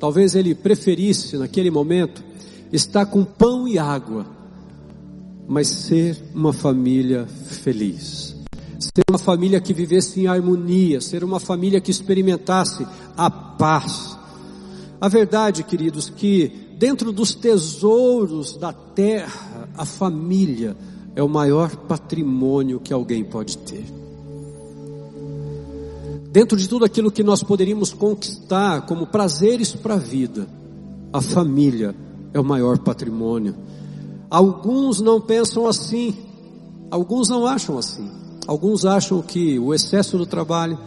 Talvez 0.00 0.34
ele 0.34 0.52
preferisse 0.52 1.36
naquele 1.36 1.70
momento 1.70 2.24
estar 2.72 3.06
com 3.06 3.22
pão 3.22 3.68
e 3.68 3.78
água, 3.78 4.26
mas 5.46 5.68
ser 5.68 6.20
uma 6.34 6.52
família 6.52 7.24
feliz 7.24 8.36
ser 8.78 9.02
uma 9.10 9.18
família 9.18 9.60
que 9.60 9.74
vivesse 9.74 10.20
em 10.20 10.26
harmonia, 10.28 11.00
ser 11.00 11.24
uma 11.24 11.40
família 11.40 11.80
que 11.80 11.90
experimentasse 11.90 12.86
a 13.16 13.28
paz. 13.30 14.16
A 15.00 15.08
verdade, 15.08 15.64
queridos, 15.64 16.08
que 16.08 16.52
dentro 16.78 17.12
dos 17.12 17.34
tesouros 17.34 18.56
da 18.56 18.72
terra, 18.72 19.68
a 19.76 19.84
família 19.84 20.76
é 21.14 21.22
o 21.22 21.28
maior 21.28 21.74
patrimônio 21.74 22.78
que 22.78 22.92
alguém 22.92 23.24
pode 23.24 23.58
ter. 23.58 23.84
Dentro 26.30 26.56
de 26.56 26.68
tudo 26.68 26.84
aquilo 26.84 27.10
que 27.10 27.22
nós 27.22 27.42
poderíamos 27.42 27.92
conquistar 27.92 28.82
como 28.86 29.06
prazeres 29.06 29.72
para 29.72 29.94
a 29.94 29.98
vida, 29.98 30.46
a 31.12 31.20
família 31.20 31.94
é 32.32 32.38
o 32.38 32.44
maior 32.44 32.78
patrimônio. 32.78 33.56
Alguns 34.30 35.00
não 35.00 35.20
pensam 35.20 35.66
assim, 35.66 36.14
alguns 36.90 37.28
não 37.28 37.46
acham 37.46 37.78
assim. 37.78 38.17
Alguns 38.48 38.86
acham 38.86 39.20
que 39.20 39.58
o 39.58 39.74
excesso 39.74 40.16
do 40.16 40.24
trabalho, 40.24 40.78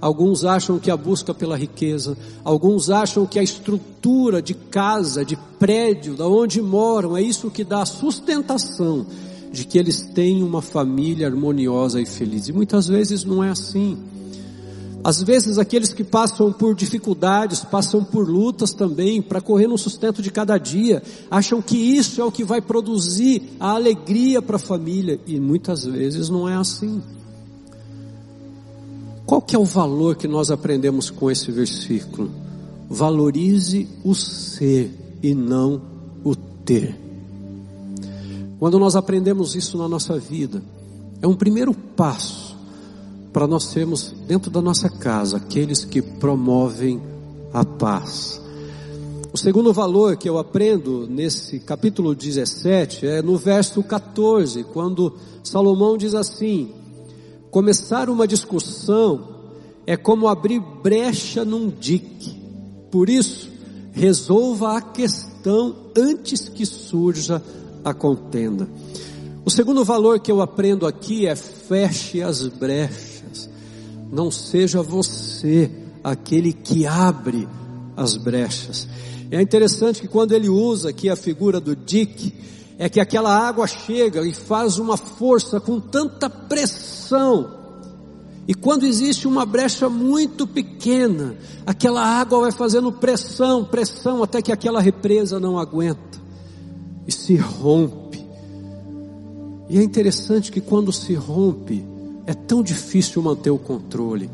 alguns 0.00 0.46
acham 0.46 0.78
que 0.78 0.90
a 0.90 0.96
busca 0.96 1.34
pela 1.34 1.54
riqueza, 1.54 2.16
alguns 2.42 2.88
acham 2.88 3.26
que 3.26 3.38
a 3.38 3.42
estrutura 3.42 4.40
de 4.40 4.54
casa, 4.54 5.22
de 5.22 5.36
prédio, 5.58 6.16
da 6.16 6.26
onde 6.26 6.62
moram, 6.62 7.14
é 7.14 7.20
isso 7.20 7.50
que 7.50 7.62
dá 7.62 7.82
a 7.82 7.86
sustentação 7.86 9.04
de 9.52 9.66
que 9.66 9.76
eles 9.76 10.00
têm 10.00 10.42
uma 10.42 10.62
família 10.62 11.26
harmoniosa 11.26 12.00
e 12.00 12.06
feliz. 12.06 12.48
E 12.48 12.54
muitas 12.54 12.88
vezes 12.88 13.22
não 13.22 13.44
é 13.44 13.50
assim. 13.50 13.98
Às 15.02 15.22
vezes 15.22 15.58
aqueles 15.58 15.94
que 15.94 16.04
passam 16.04 16.52
por 16.52 16.74
dificuldades, 16.74 17.64
passam 17.64 18.04
por 18.04 18.28
lutas 18.28 18.72
também, 18.72 19.22
para 19.22 19.40
correr 19.40 19.66
no 19.66 19.78
sustento 19.78 20.20
de 20.20 20.30
cada 20.30 20.58
dia, 20.58 21.02
acham 21.30 21.62
que 21.62 21.76
isso 21.76 22.20
é 22.20 22.24
o 22.24 22.30
que 22.30 22.44
vai 22.44 22.60
produzir 22.60 23.42
a 23.58 23.70
alegria 23.70 24.42
para 24.42 24.56
a 24.56 24.58
família, 24.58 25.18
e 25.26 25.40
muitas 25.40 25.84
vezes 25.84 26.28
não 26.28 26.46
é 26.46 26.54
assim. 26.54 27.02
Qual 29.24 29.40
que 29.40 29.56
é 29.56 29.58
o 29.58 29.64
valor 29.64 30.16
que 30.16 30.28
nós 30.28 30.50
aprendemos 30.50 31.08
com 31.08 31.30
esse 31.30 31.50
versículo? 31.50 32.30
Valorize 32.88 33.88
o 34.04 34.14
ser 34.14 35.18
e 35.22 35.34
não 35.34 35.80
o 36.22 36.34
ter. 36.36 36.98
Quando 38.58 38.78
nós 38.78 38.96
aprendemos 38.96 39.54
isso 39.54 39.78
na 39.78 39.88
nossa 39.88 40.18
vida, 40.18 40.62
é 41.22 41.26
um 41.26 41.34
primeiro 41.34 41.72
passo 41.72 42.49
para 43.32 43.46
nós 43.46 43.64
sermos 43.64 44.12
dentro 44.26 44.50
da 44.50 44.60
nossa 44.60 44.88
casa 44.88 45.36
aqueles 45.36 45.84
que 45.84 46.02
promovem 46.02 47.00
a 47.52 47.64
paz. 47.64 48.40
O 49.32 49.38
segundo 49.38 49.72
valor 49.72 50.16
que 50.16 50.28
eu 50.28 50.38
aprendo 50.38 51.06
nesse 51.08 51.60
capítulo 51.60 52.14
17 52.14 53.06
é 53.06 53.22
no 53.22 53.36
verso 53.36 53.82
14, 53.82 54.64
quando 54.64 55.14
Salomão 55.44 55.96
diz 55.96 56.14
assim: 56.14 56.70
começar 57.50 58.10
uma 58.10 58.26
discussão 58.26 59.28
é 59.86 59.96
como 59.96 60.26
abrir 60.26 60.60
brecha 60.82 61.44
num 61.44 61.68
dique. 61.68 62.40
Por 62.90 63.08
isso, 63.08 63.48
resolva 63.92 64.76
a 64.76 64.80
questão 64.80 65.76
antes 65.96 66.48
que 66.48 66.66
surja 66.66 67.40
a 67.84 67.94
contenda. 67.94 68.68
O 69.44 69.50
segundo 69.50 69.84
valor 69.84 70.18
que 70.18 70.30
eu 70.30 70.42
aprendo 70.42 70.86
aqui 70.86 71.26
é 71.26 71.36
feche 71.36 72.20
as 72.20 72.46
brechas 72.48 73.19
não 74.10 74.30
seja 74.30 74.82
você 74.82 75.70
aquele 76.02 76.52
que 76.52 76.86
abre 76.86 77.48
as 77.96 78.16
brechas. 78.16 78.88
É 79.30 79.40
interessante 79.40 80.00
que 80.00 80.08
quando 80.08 80.32
ele 80.32 80.48
usa 80.48 80.90
aqui 80.90 81.08
a 81.08 81.16
figura 81.16 81.60
do 81.60 81.76
Dick, 81.76 82.34
é 82.78 82.88
que 82.88 82.98
aquela 82.98 83.36
água 83.36 83.66
chega 83.66 84.26
e 84.26 84.32
faz 84.32 84.78
uma 84.78 84.96
força 84.96 85.60
com 85.60 85.78
tanta 85.78 86.28
pressão. 86.28 87.58
E 88.48 88.54
quando 88.54 88.84
existe 88.84 89.28
uma 89.28 89.46
brecha 89.46 89.88
muito 89.88 90.46
pequena, 90.46 91.36
aquela 91.64 92.02
água 92.02 92.40
vai 92.40 92.52
fazendo 92.52 92.90
pressão, 92.90 93.64
pressão, 93.64 94.22
até 94.22 94.42
que 94.42 94.50
aquela 94.50 94.80
represa 94.80 95.38
não 95.38 95.58
aguenta 95.58 96.18
e 97.06 97.12
se 97.12 97.36
rompe. 97.36 98.24
E 99.68 99.78
é 99.78 99.82
interessante 99.82 100.50
que 100.50 100.60
quando 100.60 100.92
se 100.92 101.14
rompe, 101.14 101.86
é 102.30 102.34
tão 102.34 102.62
difícil 102.62 103.20
manter 103.20 103.50
o 103.50 103.58
controle. 103.58 104.30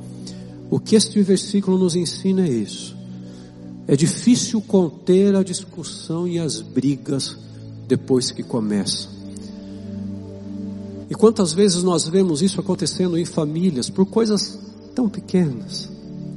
O 0.69 0.79
que 0.79 0.97
este 0.97 1.23
versículo 1.23 1.79
nos 1.79 1.97
ensina 1.97 2.47
é 2.47 2.51
isso. 2.51 2.95
É 3.89 3.97
difícil 3.97 4.61
conter 4.61 5.35
a 5.35 5.43
discussão 5.43 6.29
e 6.29 6.39
as 6.39 6.61
brigas 6.61 7.39
depois 7.89 8.31
que 8.31 8.43
começam. 8.43 9.11
E 11.09 11.15
quantas 11.15 11.55
vezes 11.55 11.83
nós 11.83 12.07
vemos 12.07 12.43
isso 12.43 12.61
acontecendo 12.61 13.17
em 13.17 13.25
famílias 13.25 13.89
por 13.89 14.05
coisas 14.05 14.59
tão 14.95 15.09
pequenas, 15.09 15.89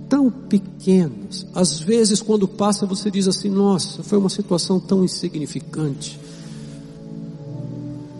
tão 0.08 0.32
pequenas. 0.32 1.46
Às 1.54 1.78
vezes, 1.78 2.22
quando 2.22 2.48
passa, 2.48 2.86
você 2.86 3.12
diz 3.12 3.28
assim: 3.28 3.50
Nossa, 3.50 4.02
foi 4.02 4.18
uma 4.18 4.30
situação 4.30 4.80
tão 4.80 5.04
insignificante. 5.04 6.18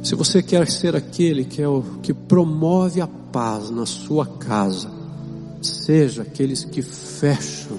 Se 0.04 0.14
você 0.14 0.44
quer 0.44 0.70
ser 0.70 0.94
aquele 0.94 1.46
que 1.46 1.62
é 1.62 1.68
o 1.70 1.84
que 2.02 2.14
promove 2.14 3.00
a 3.00 3.08
paz 3.32 3.70
na 3.70 3.86
sua 3.86 4.26
casa, 4.26 4.90
seja 5.62 6.24
aqueles 6.24 6.64
que 6.64 6.82
fecham 6.82 7.78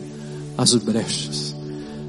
as 0.56 0.74
brechas. 0.74 1.54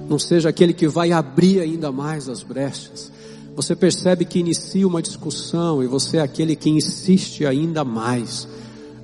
Não 0.09 0.19
seja 0.19 0.49
aquele 0.49 0.73
que 0.73 0.87
vai 0.87 1.11
abrir 1.11 1.59
ainda 1.59 1.91
mais 1.91 2.27
as 2.27 2.43
brechas. 2.43 3.11
Você 3.55 3.75
percebe 3.75 4.25
que 4.25 4.39
inicia 4.39 4.87
uma 4.87 5.01
discussão 5.01 5.83
e 5.83 5.87
você 5.87 6.17
é 6.17 6.21
aquele 6.21 6.55
que 6.55 6.69
insiste 6.69 7.45
ainda 7.45 7.83
mais 7.83 8.47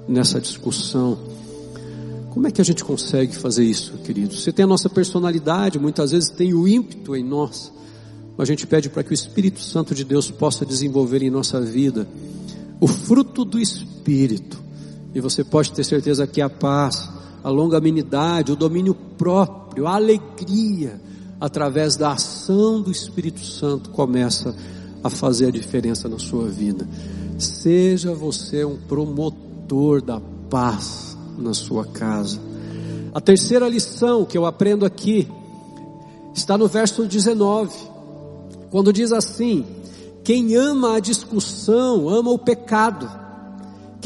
nessa 0.08 0.40
discussão. 0.40 1.18
Como 2.32 2.48
é 2.48 2.52
que 2.52 2.62
a 2.62 2.66
gente 2.66 2.84
consegue 2.84 3.36
fazer 3.36 3.64
isso, 3.64 3.94
querido? 4.00 4.34
Você 4.34 4.52
tem 4.52 4.64
a 4.64 4.68
nossa 4.68 4.90
personalidade, 4.90 5.80
muitas 5.80 6.12
vezes 6.12 6.30
tem 6.30 6.54
o 6.54 6.68
ímpeto 6.68 7.16
em 7.16 7.24
nós 7.24 7.72
a 8.42 8.46
gente 8.46 8.68
pede 8.68 8.90
para 8.90 9.04
que 9.04 9.12
o 9.12 9.14
Espírito 9.14 9.60
Santo 9.60 9.96
de 9.96 10.04
Deus 10.04 10.30
possa 10.30 10.66
desenvolver 10.66 11.24
em 11.24 11.30
nossa 11.30 11.60
vida 11.60 12.08
o 12.80 12.88
fruto 12.88 13.44
do 13.44 13.60
Espírito. 13.60 13.97
E 15.14 15.20
você 15.20 15.44
pode 15.44 15.72
ter 15.72 15.84
certeza 15.84 16.28
que 16.28 16.42
a 16.42 16.50
paz, 16.50 17.10
a 17.44 17.50
longanimidade, 17.50 18.52
o 18.52 18.56
domínio 18.56 18.94
próprio, 18.94 19.88
a 19.88 19.96
alegria, 19.96 21.00
através 21.40 21.96
da 21.96 22.14
ação 22.14 22.82
do 22.82 22.92
Espírito 22.92 23.42
Santo, 23.42 23.90
começa 23.90 24.56
a 25.04 25.10
fazer 25.10 25.48
a 25.48 25.52
diferença 25.52 26.08
na 26.08 26.20
sua 26.20 26.48
vida. 26.48 26.88
Seja 27.38 28.14
você 28.14 28.66
um 28.66 28.78
promotor 28.78 30.02
da 30.02 30.20
paz 30.50 31.18
na 31.38 31.54
sua 31.54 31.86
casa. 31.86 32.40
A 33.14 33.22
terceira 33.22 33.68
lição 33.68 34.26
que 34.26 34.38
eu 34.38 34.46
aprendo 34.46 34.86
aqui 34.86 35.28
está 36.34 36.58
no 36.58 36.68
verso 36.68 37.06
19 37.06 37.72
quando 38.70 38.94
diz 38.94 39.12
assim: 39.12 39.66
quem 40.24 40.56
ama 40.56 40.96
a 40.96 41.00
discussão 41.00 42.10
ama 42.10 42.32
o 42.32 42.38
pecado. 42.38 43.10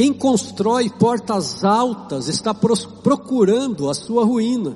Quem 0.02 0.12
constrói 0.12 0.90
portas 0.90 1.64
altas 1.64 2.28
está 2.28 2.56
procurando 2.56 3.88
a 3.88 3.94
sua 3.94 4.26
ruína. 4.26 4.76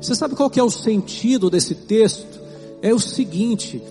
Você 0.00 0.14
sabe 0.14 0.34
qual 0.34 0.48
que 0.48 0.58
é 0.58 0.62
o 0.62 0.70
sentido 0.70 1.50
desse 1.50 1.74
texto? 1.74 2.40
É 2.80 2.94
o 2.94 2.98
seguinte: 2.98 3.82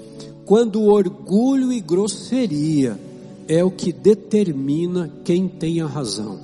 quando 0.44 0.82
orgulho 0.86 1.72
e 1.72 1.80
grosseria 1.80 3.00
é 3.48 3.64
o 3.64 3.70
que 3.70 3.94
determina 3.94 5.08
quem 5.24 5.48
tem 5.48 5.82
a 5.82 5.86
razão. 5.86 6.40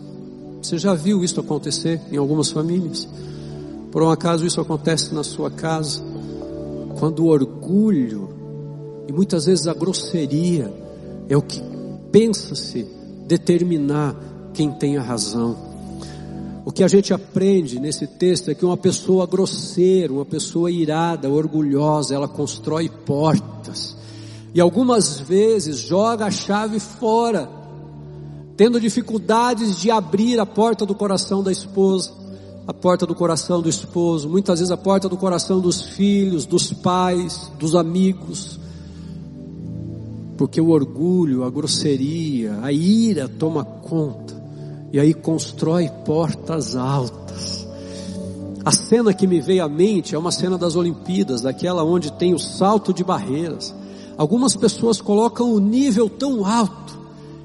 Você 0.62 0.78
já 0.78 0.94
viu 0.94 1.24
isso 1.24 1.40
acontecer 1.40 2.00
em 2.12 2.18
algumas 2.18 2.52
famílias? 2.52 3.10
Por 3.92 4.04
um 4.04 4.12
acaso 4.12 4.46
isso 4.46 4.62
acontece 4.62 5.16
na 5.16 5.24
sua 5.24 5.50
casa? 5.50 6.00
Quando 7.00 7.24
o 7.24 7.28
orgulho 7.28 8.30
e 9.08 9.12
muitas 9.12 9.48
vezes 9.48 9.66
a 9.66 9.74
grosseria 9.74 10.72
é 11.28 11.36
o 11.36 11.42
que 11.42 11.60
pensa-se 12.12 13.01
determinar 13.32 14.14
quem 14.54 14.70
tem 14.70 14.98
a 14.98 15.02
razão. 15.02 15.56
O 16.66 16.72
que 16.72 16.84
a 16.84 16.88
gente 16.90 17.14
aprende 17.14 17.80
nesse 17.80 18.06
texto 18.06 18.52
é 18.52 18.54
que 18.54 18.66
uma 18.66 18.76
pessoa 18.76 19.26
grosseira, 19.26 20.12
uma 20.12 20.26
pessoa 20.26 20.70
irada, 20.70 21.30
orgulhosa, 21.30 22.14
ela 22.14 22.28
constrói 22.28 22.90
portas. 22.90 23.96
E 24.54 24.60
algumas 24.60 25.22
vezes 25.22 25.78
joga 25.78 26.26
a 26.26 26.32
chave 26.32 26.78
fora, 26.78 27.50
tendo 28.58 28.82
dificuldades 28.82 29.80
de 29.80 29.90
abrir 29.90 30.38
a 30.38 30.46
porta 30.46 30.86
do 30.86 30.94
coração 30.94 31.42
da 31.42 31.54
esposa, 31.54 32.12
a 32.68 32.74
porta 32.74 33.06
do 33.06 33.16
coração 33.16 33.62
do 33.62 33.70
esposo, 33.70 34.28
muitas 34.28 34.60
vezes 34.60 34.72
a 34.72 34.78
porta 34.78 35.08
do 35.08 35.16
coração 35.16 35.62
dos 35.62 35.82
filhos, 35.82 36.46
dos 36.46 36.74
pais, 36.74 37.50
dos 37.58 37.76
amigos 37.76 38.60
porque 40.42 40.60
o 40.60 40.70
orgulho, 40.70 41.44
a 41.44 41.52
grosseria, 41.52 42.58
a 42.64 42.72
ira 42.72 43.30
toma 43.30 43.64
conta 43.64 44.34
e 44.92 45.00
aí 45.00 45.14
constrói 45.14 45.88
portas 46.04 46.76
altas. 46.76 47.68
A 48.66 48.72
cena 48.72 49.14
que 49.14 49.28
me 49.28 49.40
veio 49.40 49.64
à 49.64 49.70
mente 49.70 50.16
é 50.16 50.18
uma 50.18 50.32
cena 50.32 50.58
das 50.58 50.76
Olimpíadas, 50.76 51.42
daquela 51.42 51.84
onde 51.84 52.12
tem 52.14 52.34
o 52.34 52.40
salto 52.40 52.92
de 52.92 53.04
barreiras. 53.04 53.72
Algumas 54.18 54.56
pessoas 54.56 55.00
colocam 55.00 55.54
o 55.54 55.60
nível 55.60 56.10
tão 56.10 56.44
alto 56.44 56.98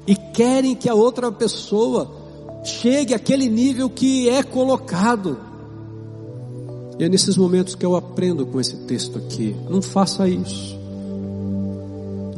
e 0.07 0.15
querem 0.15 0.73
que 0.73 0.89
a 0.89 0.95
outra 0.95 1.31
pessoa 1.31 2.09
chegue 2.63 3.13
àquele 3.13 3.47
nível 3.47 3.91
que 3.91 4.27
é 4.27 4.41
colocado. 4.41 5.37
E 6.97 7.03
é 7.03 7.07
nesses 7.07 7.37
momentos 7.37 7.75
que 7.75 7.85
eu 7.85 7.95
aprendo 7.95 8.43
com 8.47 8.59
esse 8.59 8.75
texto 8.87 9.19
aqui. 9.19 9.55
Não 9.69 9.83
faça 9.83 10.27
isso. 10.27 10.76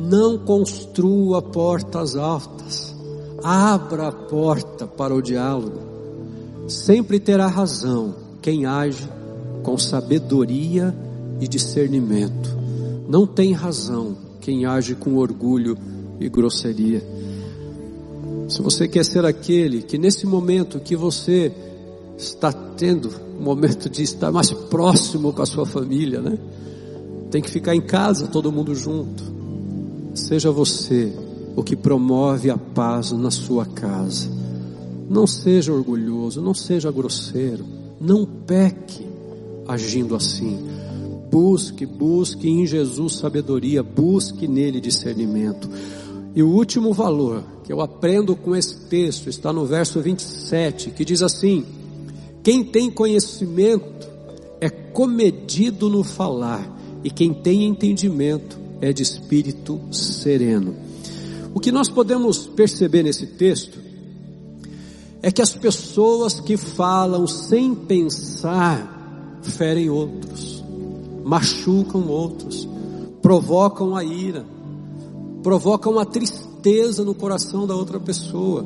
Não 0.10 0.40
construa 0.40 1.40
portas 1.40 2.16
altas. 2.16 2.96
Abra 3.44 4.08
a 4.08 4.12
porta 4.12 4.88
para 4.88 5.14
o 5.14 5.22
diálogo. 5.22 5.82
Sempre 6.68 7.20
terá 7.20 7.46
razão 7.46 8.16
quem 8.42 8.66
age 8.66 9.08
com 9.62 9.78
sabedoria 9.78 10.96
e 11.40 11.48
discernimento. 11.48 12.58
Não 13.08 13.28
tem 13.28 13.54
razão 13.54 14.18
quem 14.42 14.66
age 14.66 14.96
com 14.96 15.16
orgulho 15.16 15.78
e 16.20 16.28
grosseria. 16.28 17.04
Se 18.48 18.64
você 18.64 18.88
quer 18.88 19.06
ser 19.06 19.26
aquele 19.26 19.84
que 19.84 20.00
nesse 20.00 20.26
momento 20.26 20.80
que 20.80 20.96
você 20.96 21.52
está 22.18 22.52
tendo 22.52 23.12
um 23.40 23.44
momento 23.44 23.88
de 23.88 24.02
estar 24.02 24.32
mais 24.32 24.52
próximo 24.52 25.32
com 25.32 25.44
a 25.44 25.46
sua 25.46 25.68
família, 25.68 26.20
né? 26.20 26.36
Tem 27.30 27.44
que 27.44 27.52
ficar 27.52 27.76
em 27.76 27.82
casa, 27.82 28.26
todo 28.26 28.52
mundo 28.52 28.74
junto. 28.74 29.39
Seja 30.20 30.52
você 30.52 31.12
o 31.56 31.64
que 31.64 31.76
promove 31.76 32.50
a 32.52 32.58
paz 32.58 33.12
na 33.12 33.32
sua 33.32 33.66
casa. 33.66 34.30
Não 35.10 35.26
seja 35.26 35.74
orgulhoso, 35.74 36.42
não 36.42 36.54
seja 36.54 36.92
grosseiro, 36.92 37.66
não 38.00 38.26
peque 38.26 39.08
agindo 39.68 40.16
assim. 40.16 40.60
Busque, 41.32 41.86
busque 41.86 42.50
em 42.50 42.68
Jesus 42.68 43.16
sabedoria, 43.16 43.82
busque 43.82 44.48
nele 44.48 44.80
discernimento. 44.80 45.70
E 46.36 46.44
o 46.44 46.50
último 46.50 46.94
valor 46.94 47.44
que 47.64 47.72
eu 47.72 47.82
aprendo 47.82 48.36
com 48.36 48.56
esse 48.56 48.76
texto 48.88 49.30
está 49.30 49.54
no 49.54 49.66
verso 49.66 50.02
27, 50.02 50.92
que 50.92 51.06
diz 51.06 51.22
assim: 51.22 51.66
Quem 52.44 52.64
tem 52.64 52.92
conhecimento 52.92 54.08
é 54.60 54.70
comedido 54.70 55.90
no 55.90 56.04
falar, 56.04 56.78
e 57.04 57.10
quem 57.10 57.34
tem 57.34 57.64
entendimento 57.64 58.59
é 58.82 58.94
de 58.94 59.04
espírito 59.04 59.80
sereno. 59.92 60.76
O 61.54 61.60
que 61.60 61.72
nós 61.72 61.90
podemos 61.90 62.48
perceber 62.48 63.04
nesse 63.04 63.26
texto 63.26 63.80
é 65.22 65.32
que 65.32 65.42
as 65.42 65.54
pessoas 65.54 66.40
que 66.40 66.56
falam 66.56 67.28
sem 67.28 67.76
pensar 67.76 69.40
ferem 69.42 69.90
outros, 69.90 70.64
machucam 71.24 72.08
outros, 72.08 72.68
provocam 73.22 73.96
a 73.96 74.04
ira, 74.04 74.46
provocam 75.44 76.00
a 76.00 76.06
tristeza 76.06 77.04
no 77.04 77.14
coração 77.14 77.66
da 77.66 77.76
outra 77.76 78.00
pessoa. 78.00 78.66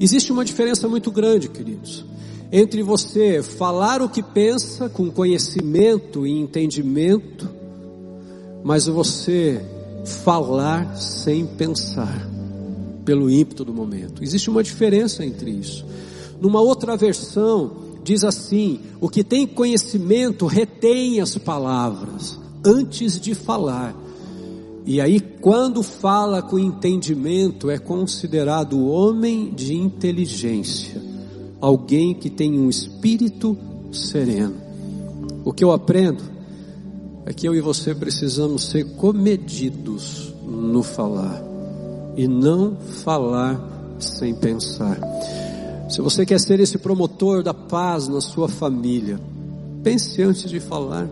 Existe 0.00 0.32
uma 0.32 0.44
diferença 0.44 0.88
muito 0.88 1.10
grande, 1.10 1.48
queridos, 1.48 2.04
entre 2.52 2.82
você 2.82 3.42
falar 3.42 4.00
o 4.00 4.08
que 4.08 4.22
pensa 4.22 4.88
com 4.88 5.10
conhecimento 5.10 6.26
e 6.26 6.38
entendimento, 6.38 7.47
mas 8.68 8.84
você 8.84 9.64
falar 10.04 10.94
sem 10.94 11.46
pensar, 11.46 12.28
pelo 13.02 13.30
ímpeto 13.30 13.64
do 13.64 13.72
momento. 13.72 14.22
Existe 14.22 14.50
uma 14.50 14.62
diferença 14.62 15.24
entre 15.24 15.52
isso. 15.52 15.86
Numa 16.38 16.60
outra 16.60 16.94
versão, 16.94 17.72
diz 18.04 18.24
assim: 18.24 18.78
o 19.00 19.08
que 19.08 19.24
tem 19.24 19.46
conhecimento 19.46 20.44
retém 20.44 21.18
as 21.18 21.38
palavras 21.38 22.38
antes 22.62 23.18
de 23.18 23.34
falar. 23.34 23.96
E 24.84 25.00
aí, 25.00 25.18
quando 25.18 25.82
fala 25.82 26.42
com 26.42 26.58
entendimento, 26.58 27.70
é 27.70 27.78
considerado 27.78 28.86
homem 28.86 29.50
de 29.50 29.74
inteligência, 29.74 31.02
alguém 31.58 32.12
que 32.12 32.28
tem 32.28 32.60
um 32.60 32.68
espírito 32.68 33.56
sereno. 33.90 34.56
O 35.42 35.54
que 35.54 35.64
eu 35.64 35.72
aprendo 35.72 36.36
é 37.28 37.32
que 37.34 37.46
eu 37.46 37.54
e 37.54 37.60
você 37.60 37.94
precisamos 37.94 38.70
ser 38.70 38.84
comedidos 38.96 40.32
no 40.46 40.82
falar 40.82 41.42
e 42.16 42.26
não 42.26 42.74
falar 43.04 43.60
sem 44.00 44.34
pensar. 44.34 44.98
Se 45.90 46.00
você 46.00 46.24
quer 46.24 46.40
ser 46.40 46.58
esse 46.58 46.78
promotor 46.78 47.42
da 47.42 47.52
paz 47.52 48.08
na 48.08 48.22
sua 48.22 48.48
família, 48.48 49.20
pense 49.82 50.22
antes 50.22 50.48
de 50.48 50.58
falar. 50.58 51.06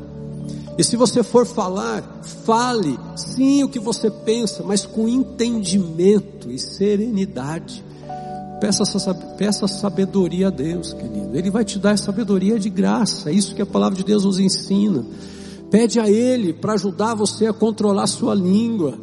E 0.79 0.83
se 0.83 0.97
você 0.97 1.23
for 1.23 1.45
falar, 1.45 2.23
fale 2.47 2.99
sim 3.15 3.63
o 3.63 3.69
que 3.69 3.79
você 3.79 4.11
pensa, 4.11 4.63
mas 4.63 4.87
com 4.87 5.07
entendimento 5.07 6.51
e 6.51 6.59
serenidade. 6.59 7.85
Peça, 8.59 9.15
peça 9.37 9.69
sabedoria 9.69 10.47
a 10.47 10.51
Deus, 10.51 10.95
querido. 10.95 11.37
Ele 11.37 11.51
vai 11.51 11.63
te 11.63 11.79
dar 11.79 11.99
sabedoria 11.99 12.59
de 12.59 12.71
graça. 12.71 13.29
É 13.29 13.35
isso 13.35 13.55
que 13.55 13.61
a 13.61 13.67
palavra 13.67 13.99
de 13.99 14.05
Deus 14.05 14.25
nos 14.25 14.41
ensina. 14.41 15.05
Pede 15.71 15.99
a 15.99 16.09
Ele 16.09 16.53
para 16.53 16.75
ajudar 16.75 17.15
você 17.15 17.47
a 17.47 17.53
controlar 17.53 18.07
sua 18.07 18.35
língua, 18.35 18.99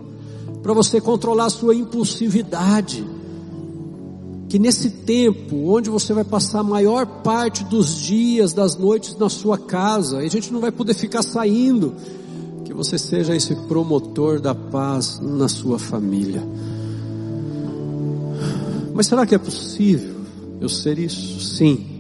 para 0.62 0.74
você 0.74 1.02
controlar 1.02 1.50
sua 1.50 1.76
impulsividade. 1.76 3.06
Que 4.48 4.58
nesse 4.58 4.90
tempo, 4.90 5.74
onde 5.76 5.90
você 5.90 6.14
vai 6.14 6.24
passar 6.24 6.60
a 6.60 6.64
maior 6.64 7.06
parte 7.24 7.64
dos 7.64 7.98
dias, 7.98 8.54
das 8.54 8.76
noites 8.76 9.18
na 9.18 9.30
sua 9.30 9.58
casa, 9.58 10.24
e 10.24 10.28
a 10.28 10.30
gente 10.30 10.54
não 10.54 10.62
vai 10.62 10.72
poder 10.72 10.94
ficar 10.94 11.24
saindo, 11.24 11.96
que 12.64 12.74
você 12.74 12.98
seja 12.98 13.36
esse 13.36 13.56
promotor 13.68 14.40
da 14.40 14.56
paz 14.56 15.20
na 15.20 15.48
sua 15.48 15.78
família. 15.78 16.44
Mas 18.94 19.08
será 19.08 19.26
que 19.26 19.34
é 19.36 19.40
possível 19.40 20.16
eu 20.62 20.70
ser 20.70 21.00
isso? 21.00 21.42
Sim. 21.42 21.93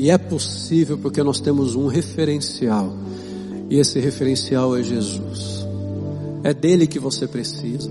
E 0.00 0.10
é 0.10 0.16
possível 0.16 0.96
porque 0.96 1.22
nós 1.22 1.40
temos 1.40 1.74
um 1.74 1.86
referencial. 1.86 2.90
E 3.68 3.78
esse 3.78 4.00
referencial 4.00 4.74
é 4.74 4.82
Jesus. 4.82 5.66
É 6.42 6.54
dele 6.54 6.86
que 6.86 6.98
você 6.98 7.26
precisa. 7.26 7.90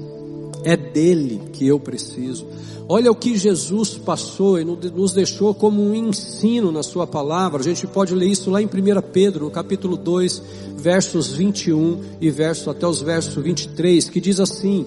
É 0.64 0.76
dele 0.76 1.40
que 1.54 1.68
eu 1.68 1.80
preciso. 1.80 2.48
Olha 2.88 3.12
o 3.12 3.16
que 3.16 3.38
Jesus 3.38 3.94
passou 3.94 4.60
e 4.60 4.66
nos 4.66 5.14
deixou 5.14 5.54
como 5.54 5.84
um 5.84 5.94
ensino 5.94 6.72
na 6.72 6.82
sua 6.82 7.06
palavra. 7.06 7.60
A 7.60 7.64
gente 7.64 7.86
pode 7.86 8.16
ler 8.16 8.26
isso 8.26 8.50
lá 8.50 8.60
em 8.60 8.66
1 8.66 8.70
Pedro, 9.14 9.46
no 9.46 9.52
capítulo 9.52 9.96
2, 9.96 10.42
versos 10.78 11.28
21 11.34 12.02
e 12.20 12.32
verso 12.32 12.72
até 12.72 12.88
os 12.88 13.04
versos 13.04 13.36
23, 13.36 14.10
que 14.10 14.20
diz 14.20 14.40
assim: 14.40 14.84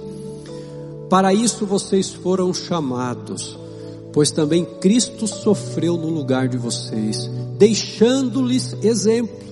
Para 1.08 1.32
isso 1.32 1.64
vocês 1.66 2.10
foram 2.10 2.52
chamados, 2.52 3.56
pois 4.12 4.30
também 4.30 4.64
Cristo 4.64 5.26
sofreu 5.26 5.96
no 5.96 6.08
lugar 6.08 6.48
de 6.48 6.56
vocês, 6.56 7.30
deixando-lhes 7.58 8.76
exemplo, 8.82 9.42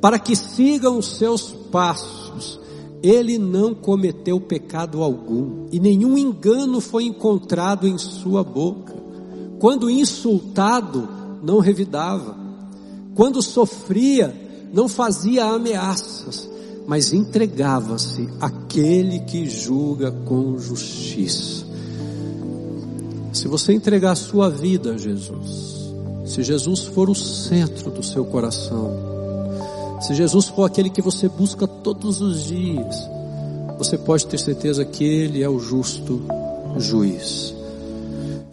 para 0.00 0.18
que 0.18 0.36
sigam 0.36 0.98
os 0.98 1.16
seus 1.16 1.50
passos. 1.70 2.60
Ele 3.02 3.38
não 3.38 3.74
cometeu 3.74 4.40
pecado 4.40 5.02
algum, 5.02 5.66
e 5.70 5.78
nenhum 5.78 6.18
engano 6.18 6.80
foi 6.80 7.04
encontrado 7.04 7.86
em 7.86 7.96
sua 7.96 8.42
boca. 8.42 8.94
Quando 9.58 9.88
insultado, 9.88 11.08
não 11.42 11.60
revidava. 11.60 12.36
Quando 13.14 13.40
sofria, 13.40 14.34
não 14.72 14.88
fazia 14.88 15.44
ameaças, 15.44 16.48
mas 16.86 17.12
entregava-se 17.12 18.28
àquele 18.40 19.20
que 19.20 19.48
julga 19.48 20.10
com 20.10 20.58
justiça. 20.58 21.67
Se 23.38 23.46
você 23.46 23.72
entregar 23.72 24.10
a 24.10 24.16
sua 24.16 24.50
vida 24.50 24.94
a 24.94 24.98
Jesus, 24.98 25.94
se 26.26 26.42
Jesus 26.42 26.86
for 26.86 27.08
o 27.08 27.14
centro 27.14 27.88
do 27.88 28.02
seu 28.02 28.24
coração, 28.24 28.92
se 30.00 30.12
Jesus 30.12 30.48
for 30.48 30.64
aquele 30.64 30.90
que 30.90 31.00
você 31.00 31.28
busca 31.28 31.64
todos 31.64 32.20
os 32.20 32.46
dias, 32.46 32.96
você 33.78 33.96
pode 33.96 34.26
ter 34.26 34.38
certeza 34.38 34.84
que 34.84 35.04
Ele 35.04 35.40
é 35.40 35.48
o 35.48 35.60
justo 35.60 36.20
juiz. 36.78 37.54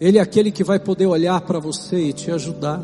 Ele 0.00 0.18
é 0.18 0.20
aquele 0.20 0.52
que 0.52 0.62
vai 0.62 0.78
poder 0.78 1.06
olhar 1.06 1.40
para 1.40 1.58
você 1.58 1.96
e 1.98 2.12
te 2.12 2.30
ajudar 2.30 2.80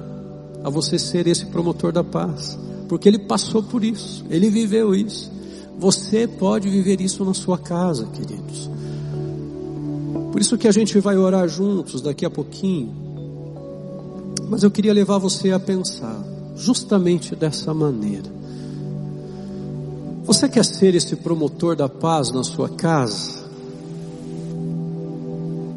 a 0.65 0.69
você 0.69 0.99
ser 0.99 1.29
esse 1.29 1.47
promotor 1.47 1.93
da 1.93 2.03
paz, 2.03 2.59
porque 2.89 3.09
Ele 3.09 3.21
passou 3.21 3.63
por 3.63 3.85
isso, 3.85 4.25
Ele 4.29 4.51
viveu 4.51 4.93
isso. 4.93 5.31
Você 5.79 6.27
pode 6.27 6.69
viver 6.69 7.01
isso 7.01 7.25
na 7.25 7.33
sua 7.33 7.59
casa, 7.59 8.07
queridos. 8.07 8.69
Por 10.33 10.41
isso 10.41 10.57
que 10.57 10.67
a 10.67 10.73
gente 10.73 10.99
vai 10.99 11.19
orar 11.19 11.47
juntos 11.47 12.01
daqui 12.01 12.25
a 12.25 12.31
pouquinho. 12.31 12.91
Mas 14.49 14.63
eu 14.63 14.71
queria 14.71 14.93
levar 14.93 15.19
você 15.19 15.53
a 15.53 15.61
pensar 15.61 16.25
justamente 16.57 17.37
dessa 17.37 17.75
maneira. 17.75 18.31
Você 20.25 20.49
quer 20.49 20.65
ser 20.65 20.95
esse 20.95 21.17
promotor 21.17 21.77
da 21.77 21.89
paz 21.89 22.31
na 22.33 22.43
sua 22.43 22.71
casa? 22.71 23.43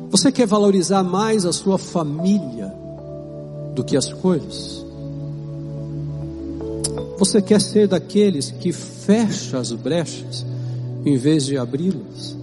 Você 0.09 0.31
quer 0.31 0.47
valorizar 0.47 1.03
mais 1.03 1.45
a 1.45 1.51
sua 1.51 1.77
família 1.77 2.73
do 3.73 3.83
que 3.83 3.97
as 3.97 4.13
coisas? 4.13 4.85
Você 7.17 7.41
quer 7.41 7.59
ser 7.59 7.87
daqueles 7.87 8.51
que 8.51 8.71
fecha 8.71 9.57
as 9.57 9.73
brechas 9.73 10.45
em 11.05 11.17
vez 11.17 11.45
de 11.45 11.57
abri-las? 11.57 12.34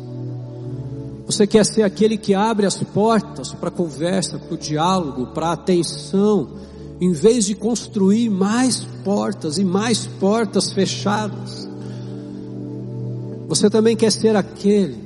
Você 1.32 1.46
quer 1.46 1.64
ser 1.64 1.82
aquele 1.82 2.18
que 2.18 2.34
abre 2.34 2.66
as 2.66 2.76
portas 2.76 3.54
para 3.54 3.70
conversa, 3.70 4.38
para 4.38 4.54
o 4.54 4.58
diálogo, 4.58 5.28
para 5.28 5.48
a 5.48 5.52
atenção, 5.52 6.46
em 7.00 7.10
vez 7.12 7.46
de 7.46 7.54
construir 7.54 8.28
mais 8.28 8.86
portas 9.02 9.56
e 9.56 9.64
mais 9.64 10.04
portas 10.04 10.74
fechadas. 10.74 11.66
Você 13.48 13.70
também 13.70 13.96
quer 13.96 14.12
ser 14.12 14.36
aquele 14.36 14.98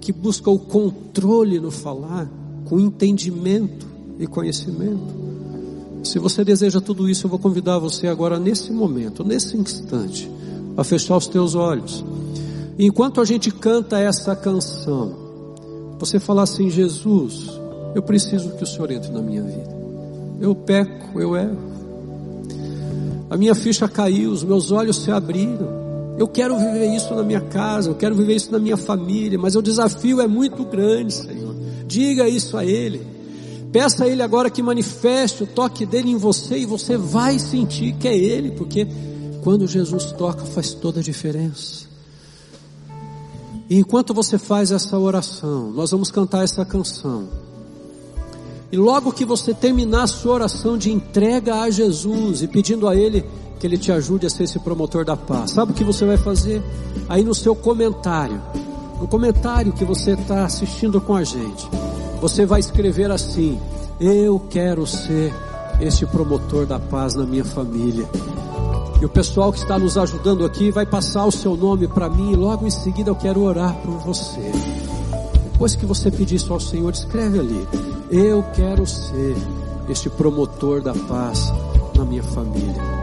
que 0.00 0.10
busca 0.10 0.48
o 0.50 0.58
controle 0.58 1.60
no 1.60 1.70
falar, 1.70 2.26
com 2.64 2.80
entendimento 2.80 3.86
e 4.18 4.26
conhecimento. 4.26 5.14
Se 6.02 6.18
você 6.18 6.42
deseja 6.46 6.80
tudo 6.80 7.10
isso, 7.10 7.26
eu 7.26 7.30
vou 7.30 7.38
convidar 7.38 7.78
você 7.78 8.06
agora, 8.06 8.38
nesse 8.38 8.72
momento, 8.72 9.22
nesse 9.22 9.54
instante, 9.54 10.30
a 10.78 10.82
fechar 10.82 11.18
os 11.18 11.26
teus 11.26 11.54
olhos. 11.54 12.02
Enquanto 12.78 13.20
a 13.20 13.24
gente 13.26 13.50
canta 13.50 13.98
essa 13.98 14.34
canção, 14.34 15.27
você 15.98 16.20
fala 16.20 16.42
assim: 16.42 16.70
Jesus, 16.70 17.50
eu 17.94 18.02
preciso 18.02 18.50
que 18.50 18.64
o 18.64 18.66
Senhor 18.66 18.90
entre 18.90 19.10
na 19.10 19.20
minha 19.20 19.42
vida. 19.42 19.76
Eu 20.40 20.54
peco, 20.54 21.20
eu 21.20 21.36
erro. 21.36 21.68
A 23.30 23.36
minha 23.36 23.54
ficha 23.54 23.88
caiu, 23.88 24.30
os 24.30 24.42
meus 24.42 24.70
olhos 24.70 24.96
se 24.96 25.10
abriram. 25.10 25.78
Eu 26.18 26.26
quero 26.26 26.56
viver 26.56 26.86
isso 26.86 27.14
na 27.14 27.22
minha 27.22 27.40
casa, 27.40 27.90
eu 27.90 27.94
quero 27.94 28.14
viver 28.14 28.34
isso 28.34 28.50
na 28.50 28.58
minha 28.58 28.76
família, 28.76 29.38
mas 29.38 29.54
o 29.54 29.62
desafio 29.62 30.20
é 30.20 30.26
muito 30.26 30.64
grande, 30.64 31.14
Senhor. 31.14 31.54
Diga 31.86 32.28
isso 32.28 32.56
a 32.56 32.64
Ele. 32.64 33.06
Peça 33.70 34.04
a 34.04 34.08
Ele 34.08 34.22
agora 34.22 34.50
que 34.50 34.62
manifeste 34.62 35.42
o 35.42 35.46
toque 35.46 35.84
dele 35.84 36.10
em 36.10 36.16
você 36.16 36.58
e 36.58 36.66
você 36.66 36.96
vai 36.96 37.38
sentir 37.38 37.92
que 37.94 38.08
é 38.08 38.16
Ele, 38.16 38.50
porque 38.52 38.86
quando 39.42 39.66
Jesus 39.66 40.12
toca 40.12 40.44
faz 40.44 40.72
toda 40.74 41.00
a 41.00 41.02
diferença. 41.02 41.87
E 43.68 43.78
enquanto 43.78 44.14
você 44.14 44.38
faz 44.38 44.70
essa 44.70 44.98
oração, 44.98 45.70
nós 45.70 45.90
vamos 45.90 46.10
cantar 46.10 46.42
essa 46.42 46.64
canção. 46.64 47.28
E 48.72 48.76
logo 48.76 49.12
que 49.12 49.24
você 49.24 49.52
terminar 49.52 50.04
a 50.04 50.06
sua 50.06 50.34
oração 50.34 50.78
de 50.78 50.90
entrega 50.90 51.60
a 51.60 51.70
Jesus 51.70 52.42
e 52.42 52.48
pedindo 52.48 52.88
a 52.88 52.96
Ele 52.96 53.24
que 53.58 53.66
Ele 53.66 53.76
te 53.76 53.90
ajude 53.90 54.26
a 54.26 54.30
ser 54.30 54.44
esse 54.44 54.58
promotor 54.58 55.04
da 55.04 55.16
paz. 55.16 55.50
Sabe 55.50 55.72
o 55.72 55.74
que 55.74 55.84
você 55.84 56.06
vai 56.06 56.16
fazer? 56.16 56.62
Aí 57.08 57.24
no 57.24 57.34
seu 57.34 57.54
comentário, 57.54 58.40
no 59.00 59.08
comentário 59.08 59.72
que 59.72 59.84
você 59.84 60.12
está 60.12 60.44
assistindo 60.44 61.00
com 61.00 61.14
a 61.14 61.24
gente, 61.24 61.68
você 62.20 62.46
vai 62.46 62.60
escrever 62.60 63.10
assim: 63.10 63.58
Eu 64.00 64.40
quero 64.48 64.86
ser 64.86 65.34
este 65.80 66.06
promotor 66.06 66.66
da 66.66 66.78
paz 66.78 67.14
na 67.14 67.24
minha 67.24 67.44
família. 67.44 68.08
E 69.00 69.04
o 69.04 69.08
pessoal 69.08 69.52
que 69.52 69.58
está 69.58 69.78
nos 69.78 69.96
ajudando 69.96 70.44
aqui 70.44 70.72
vai 70.72 70.84
passar 70.84 71.24
o 71.24 71.30
seu 71.30 71.56
nome 71.56 71.86
para 71.86 72.08
mim 72.08 72.32
e 72.32 72.36
logo 72.36 72.66
em 72.66 72.70
seguida 72.70 73.10
eu 73.10 73.14
quero 73.14 73.42
orar 73.42 73.74
por 73.76 73.98
você. 73.98 74.50
Depois 75.52 75.76
que 75.76 75.86
você 75.86 76.10
pedir 76.10 76.34
isso 76.34 76.52
ao 76.52 76.58
Senhor, 76.58 76.92
escreve 76.92 77.38
ali: 77.38 77.68
Eu 78.10 78.42
quero 78.54 78.84
ser 78.86 79.36
este 79.88 80.10
promotor 80.10 80.82
da 80.82 80.94
paz 80.94 81.52
na 81.96 82.04
minha 82.04 82.22
família. 82.22 82.98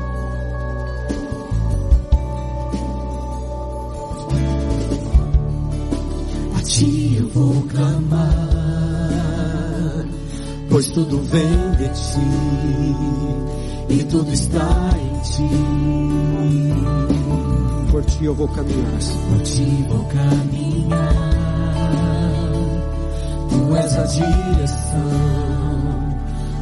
ti 6.75 7.15
eu 7.17 7.29
vou 7.29 7.61
clamar, 7.69 8.25
pois 10.69 10.89
tudo 10.89 11.21
vem 11.21 11.71
de 11.77 11.87
ti 11.87 12.19
e 13.89 14.03
tudo 14.03 14.31
está 14.31 14.89
em 14.99 15.19
ti. 15.21 15.49
Por 17.91 18.03
ti 18.05 18.25
eu 18.25 18.33
vou 18.33 18.47
caminhar, 18.47 18.99
por 19.29 19.41
ti 19.43 19.85
vou 19.89 20.03
caminhar. 20.05 21.13
Tu 23.49 23.75
és 23.75 23.97
a 23.97 24.03
direção, 24.03 24.99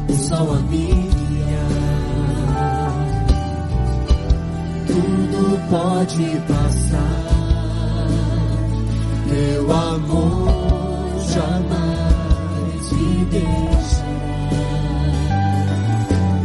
o 0.08 0.14
sol 0.14 0.54
a 0.54 0.58
minha. 0.60 1.14
Tudo 4.86 5.60
pode 5.70 6.42
passar 6.46 7.34
teu 9.28 9.72
amor 9.72 10.54
jamais 11.32 11.63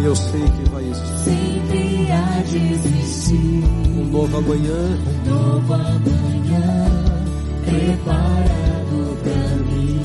eu 0.09 0.15
sei 0.15 0.41
que 0.41 0.69
vai 0.71 0.83
existir. 0.83 1.23
Sempre 1.23 2.11
há 2.11 2.41
de 2.41 2.57
existir. 2.73 3.63
Um 3.89 4.05
novo 4.05 4.37
amanhã. 4.37 4.97
Um 5.05 5.29
novo 5.29 5.73
amanhã 5.73 6.65
preparado 7.63 9.17
pra 9.23 9.55
mim. 9.65 10.01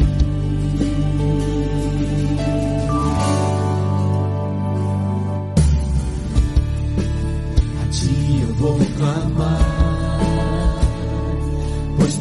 A 7.83 7.89
ti 7.91 8.43
eu 8.43 8.55
vou 8.57 8.79
clamar 8.99 9.85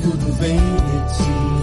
tudo 0.01 0.33
vem 0.33 0.57
de 0.57 1.13
ti 1.15 1.62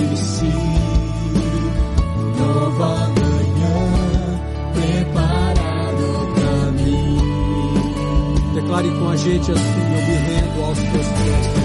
Declare 8.71 8.89
com 8.91 9.09
a 9.09 9.15
gente 9.17 9.51
assim: 9.51 9.81
Eu 9.81 10.01
me 10.01 10.15
rendo 10.15 10.63
aos 10.63 10.77
teus 10.77 11.07
pés. 11.07 11.60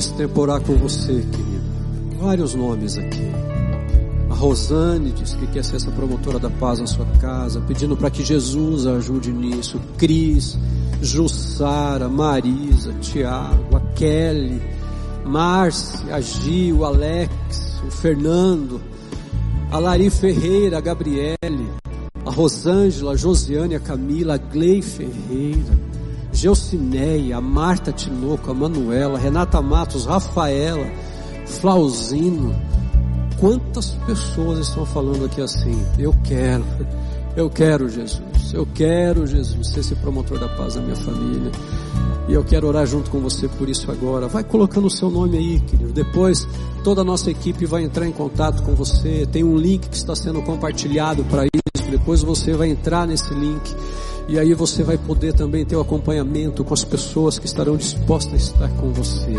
Nesse 0.00 0.14
tempo 0.14 0.40
orar 0.40 0.62
com 0.62 0.78
você, 0.78 1.12
querido. 1.12 1.60
Vários 2.18 2.54
nomes 2.54 2.96
aqui. 2.96 3.30
A 4.30 4.34
Rosane 4.34 5.10
diz 5.10 5.34
que 5.34 5.46
quer 5.48 5.62
ser 5.62 5.76
essa 5.76 5.90
promotora 5.90 6.38
da 6.38 6.48
paz 6.48 6.80
na 6.80 6.86
sua 6.86 7.04
casa, 7.20 7.60
pedindo 7.68 7.94
para 7.94 8.10
que 8.10 8.24
Jesus 8.24 8.86
ajude 8.86 9.30
nisso. 9.30 9.78
Cris, 9.98 10.56
Jussara, 11.02 12.08
Marisa, 12.08 12.94
Tiago, 13.02 13.76
a 13.76 13.80
Kelly, 13.94 14.62
Márcia, 15.26 16.18
Gil, 16.22 16.82
Alex, 16.82 17.30
o 17.86 17.90
Fernando, 17.90 18.80
a 19.70 19.78
Lari 19.78 20.08
Ferreira, 20.08 20.78
a 20.78 20.80
Gabriele, 20.80 21.68
a 22.24 22.30
Rosângela, 22.30 23.12
a 23.12 23.16
Josiane, 23.16 23.74
a 23.74 23.80
Camila, 23.80 24.36
a 24.36 24.38
Glei 24.38 24.80
Ferreira, 24.80 25.78
Geucineia, 26.40 27.36
a 27.36 27.40
Marta 27.40 27.92
Tinoco, 27.92 28.50
a 28.50 28.54
Manuela, 28.54 29.18
Renata 29.18 29.60
Matos, 29.60 30.06
Rafaela, 30.06 30.90
Flauzino. 31.44 32.56
Quantas 33.38 33.90
pessoas 34.06 34.66
estão 34.66 34.86
falando 34.86 35.26
aqui 35.26 35.42
assim? 35.42 35.84
Eu 35.98 36.14
quero, 36.24 36.64
eu 37.36 37.50
quero 37.50 37.90
Jesus, 37.90 38.54
eu 38.54 38.66
quero 38.74 39.26
Jesus 39.26 39.68
ser 39.68 39.80
esse 39.80 39.94
promotor 39.96 40.38
da 40.38 40.48
paz 40.48 40.76
da 40.76 40.80
minha 40.80 40.96
família. 40.96 41.52
E 42.26 42.32
eu 42.32 42.42
quero 42.42 42.68
orar 42.68 42.86
junto 42.86 43.10
com 43.10 43.20
você 43.20 43.46
por 43.46 43.68
isso 43.68 43.90
agora. 43.90 44.26
Vai 44.26 44.42
colocando 44.42 44.86
o 44.86 44.90
seu 44.90 45.10
nome 45.10 45.36
aí, 45.36 45.60
querido. 45.60 45.92
Depois 45.92 46.48
toda 46.82 47.02
a 47.02 47.04
nossa 47.04 47.30
equipe 47.30 47.66
vai 47.66 47.82
entrar 47.82 48.06
em 48.06 48.12
contato 48.12 48.62
com 48.62 48.74
você. 48.74 49.28
Tem 49.30 49.44
um 49.44 49.58
link 49.58 49.90
que 49.90 49.96
está 49.96 50.16
sendo 50.16 50.40
compartilhado 50.40 51.22
para 51.24 51.44
isso. 51.44 51.90
Depois 51.90 52.22
você 52.22 52.54
vai 52.54 52.70
entrar 52.70 53.06
nesse 53.06 53.34
link 53.34 53.74
E 54.30 54.38
aí 54.38 54.54
você 54.54 54.84
vai 54.84 54.96
poder 54.96 55.32
também 55.32 55.64
ter 55.64 55.74
o 55.74 55.80
acompanhamento 55.80 56.62
com 56.62 56.72
as 56.72 56.84
pessoas 56.84 57.36
que 57.36 57.46
estarão 57.46 57.76
dispostas 57.76 58.32
a 58.32 58.36
estar 58.36 58.68
com 58.76 58.92
você. 58.92 59.34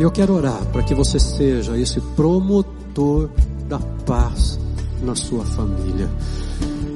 Eu 0.00 0.10
quero 0.10 0.32
orar 0.32 0.64
para 0.72 0.82
que 0.82 0.94
você 0.94 1.20
seja 1.20 1.76
esse 1.76 2.00
promotor 2.00 3.28
da 3.68 3.78
paz 3.78 4.58
na 5.02 5.14
sua 5.14 5.44
família. 5.44 6.08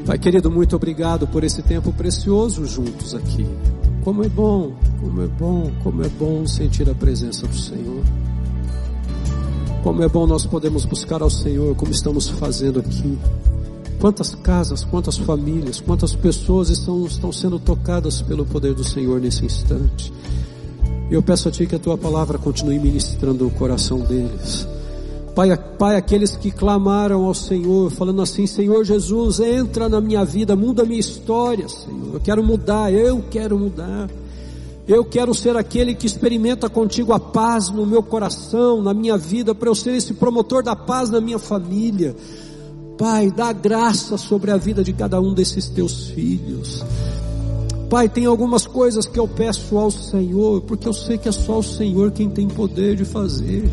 Pai 0.06 0.18
querido, 0.18 0.50
muito 0.50 0.74
obrigado 0.74 1.26
por 1.26 1.44
esse 1.44 1.62
tempo 1.62 1.92
precioso 1.92 2.64
juntos 2.64 3.14
aqui. 3.14 3.46
Como 4.02 4.24
é 4.24 4.28
bom, 4.30 4.72
como 4.98 5.20
é 5.20 5.26
bom, 5.26 5.70
como 5.82 6.02
é 6.02 6.08
bom 6.08 6.46
sentir 6.46 6.88
a 6.88 6.94
presença 6.94 7.46
do 7.46 7.56
Senhor. 7.56 8.02
Como 9.82 10.02
é 10.02 10.08
bom 10.08 10.26
nós 10.26 10.46
podemos 10.46 10.86
buscar 10.86 11.20
ao 11.20 11.28
Senhor, 11.28 11.76
como 11.76 11.92
estamos 11.92 12.26
fazendo 12.30 12.80
aqui. 12.80 13.18
Quantas 14.00 14.34
casas, 14.34 14.82
quantas 14.82 15.18
famílias, 15.18 15.78
quantas 15.78 16.14
pessoas 16.14 16.70
estão, 16.70 17.04
estão 17.04 17.30
sendo 17.30 17.58
tocadas 17.58 18.22
pelo 18.22 18.46
poder 18.46 18.72
do 18.72 18.82
Senhor 18.82 19.20
nesse 19.20 19.44
instante. 19.44 20.10
Eu 21.10 21.22
peço 21.22 21.48
a 21.48 21.50
Ti 21.50 21.66
que 21.66 21.74
a 21.74 21.78
Tua 21.78 21.98
palavra 21.98 22.38
continue 22.38 22.78
ministrando 22.78 23.46
o 23.46 23.50
coração 23.50 23.98
deles. 24.00 24.66
Pai, 25.34 25.54
Pai, 25.78 25.96
aqueles 25.96 26.34
que 26.34 26.50
clamaram 26.50 27.26
ao 27.26 27.34
Senhor, 27.34 27.90
falando 27.90 28.22
assim: 28.22 28.46
Senhor 28.46 28.84
Jesus, 28.84 29.38
entra 29.38 29.86
na 29.86 30.00
minha 30.00 30.24
vida, 30.24 30.56
muda 30.56 30.82
a 30.82 30.86
minha 30.86 30.98
história, 30.98 31.68
Senhor. 31.68 32.14
Eu 32.14 32.20
quero 32.20 32.42
mudar, 32.42 32.90
eu 32.92 33.22
quero 33.30 33.58
mudar. 33.58 34.08
Eu 34.88 35.04
quero 35.04 35.34
ser 35.34 35.56
aquele 35.56 35.94
que 35.94 36.06
experimenta 36.06 36.68
contigo 36.68 37.12
a 37.12 37.20
paz 37.20 37.68
no 37.68 37.86
meu 37.86 38.02
coração, 38.02 38.82
na 38.82 38.94
minha 38.94 39.16
vida, 39.16 39.54
para 39.54 39.68
eu 39.68 39.74
ser 39.74 39.94
esse 39.94 40.14
promotor 40.14 40.62
da 40.62 40.74
paz 40.74 41.10
na 41.10 41.20
minha 41.20 41.38
família. 41.38 42.16
Pai, 43.00 43.30
dá 43.30 43.50
graça 43.50 44.18
sobre 44.18 44.50
a 44.50 44.58
vida 44.58 44.84
de 44.84 44.92
cada 44.92 45.18
um 45.18 45.32
desses 45.32 45.70
teus 45.70 46.08
filhos. 46.08 46.84
Pai, 47.88 48.10
tem 48.10 48.26
algumas 48.26 48.66
coisas 48.66 49.06
que 49.06 49.18
eu 49.18 49.26
peço 49.26 49.78
ao 49.78 49.90
Senhor, 49.90 50.60
porque 50.60 50.86
eu 50.86 50.92
sei 50.92 51.16
que 51.16 51.26
é 51.26 51.32
só 51.32 51.60
o 51.60 51.62
Senhor 51.62 52.10
quem 52.10 52.28
tem 52.28 52.46
poder 52.46 52.96
de 52.96 53.06
fazer. 53.06 53.72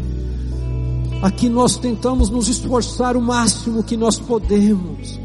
Aqui 1.22 1.50
nós 1.50 1.76
tentamos 1.76 2.30
nos 2.30 2.48
esforçar 2.48 3.18
o 3.18 3.22
máximo 3.22 3.84
que 3.84 3.98
nós 3.98 4.18
podemos. 4.18 5.20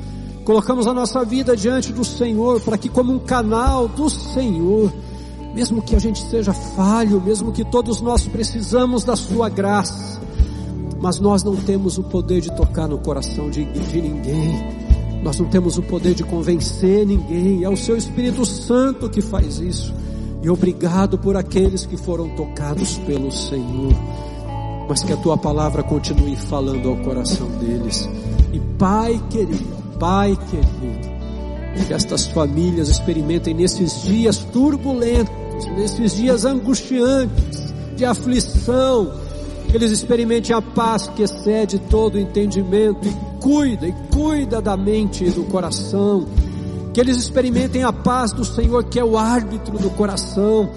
Colocamos 0.45 0.89
a 0.89 0.93
nossa 0.93 1.25
vida 1.25 1.57
diante 1.57 1.93
do 1.93 2.05
Senhor 2.05 2.61
para 2.61 2.77
que, 2.77 2.89
como 2.89 3.13
um 3.13 3.21
canal 3.21 3.87
do 3.87 4.11
Senhor, 4.11 4.93
mesmo 5.55 5.81
que 5.81 5.95
a 5.95 6.01
gente 6.01 6.29
seja 6.29 6.53
falho, 6.53 7.21
mesmo 7.21 7.53
que 7.53 7.65
todos 7.65 8.01
nós 8.01 8.27
precisamos 8.27 9.05
da 9.05 9.15
Sua 9.15 9.49
graça, 9.49 10.21
mas 11.03 11.19
nós 11.19 11.43
não 11.43 11.57
temos 11.57 11.99
o 11.99 12.05
poder 12.05 12.41
de 12.41 12.53
tocar 12.53 12.87
no 12.87 12.97
coração 12.97 13.51
de, 13.51 13.65
de 13.65 14.01
ninguém, 14.01 14.55
nós 15.21 15.37
não 15.37 15.49
temos 15.49 15.77
o 15.77 15.83
poder 15.83 16.15
de 16.15 16.23
convencer 16.23 17.05
ninguém, 17.05 17.65
é 17.65 17.69
o 17.69 17.77
Seu 17.77 17.97
Espírito 17.97 18.47
Santo 18.47 19.11
que 19.11 19.21
faz 19.21 19.59
isso. 19.59 19.93
E 20.45 20.49
obrigado 20.49 21.19
por 21.19 21.37
aqueles 21.37 21.85
que 21.85 21.97
foram 21.97 22.29
tocados 22.37 22.99
pelo 22.99 23.33
Senhor, 23.33 23.93
mas 24.89 25.03
que 25.03 25.13
a 25.13 25.17
Tua 25.17 25.37
palavra 25.37 25.83
continue 25.83 26.37
falando 26.37 26.89
ao 26.89 26.97
coração 26.99 27.49
deles. 27.59 28.09
E 28.53 28.61
Pai 28.79 29.21
querido, 29.29 29.77
Pai 29.99 30.39
querido, 30.51 31.85
que 31.85 31.93
estas 31.93 32.27
famílias 32.29 32.89
experimentem 32.89 33.55
nesses 33.55 34.03
dias 34.03 34.39
turbulentos, 34.53 35.67
nesses 35.77 36.15
dias 36.15 36.45
angustiantes, 36.45 37.75
de 37.97 38.05
aflição, 38.05 39.22
que 39.73 39.79
eles 39.79 39.91
experimentem 39.91 40.55
a 40.55 40.61
paz 40.61 41.07
que 41.07 41.23
excede 41.23 41.79
todo 41.79 42.20
entendimento 42.20 43.09
e 43.09 43.41
cuida, 43.41 43.89
e 43.89 43.95
cuida 44.12 44.61
da 44.61 44.77
mente 44.77 45.25
e 45.25 45.31
do 45.31 45.45
coração, 45.45 46.27
que 46.93 47.01
eles 47.01 47.16
experimentem 47.16 47.83
a 47.83 47.91
paz 47.91 48.33
do 48.33 48.45
Senhor 48.45 48.85
que 48.85 49.01
é 49.01 49.05
o 49.05 49.16
árbitro 49.16 49.79
do 49.79 49.89
coração, 49.89 50.68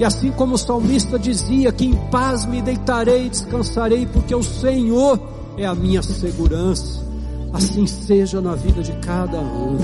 e 0.00 0.04
assim 0.04 0.32
como 0.32 0.56
o 0.56 0.58
salmista 0.58 1.16
dizia, 1.16 1.70
que 1.70 1.84
em 1.84 1.94
paz 2.10 2.44
me 2.44 2.60
deitarei 2.60 3.26
e 3.26 3.30
descansarei, 3.30 4.04
porque 4.04 4.34
o 4.34 4.42
Senhor 4.42 5.20
é 5.56 5.64
a 5.64 5.74
minha 5.74 6.02
segurança, 6.02 7.06
assim 7.52 7.86
seja 7.86 8.40
na 8.40 8.56
vida 8.56 8.82
de 8.82 8.92
cada 8.94 9.38
um. 9.38 9.78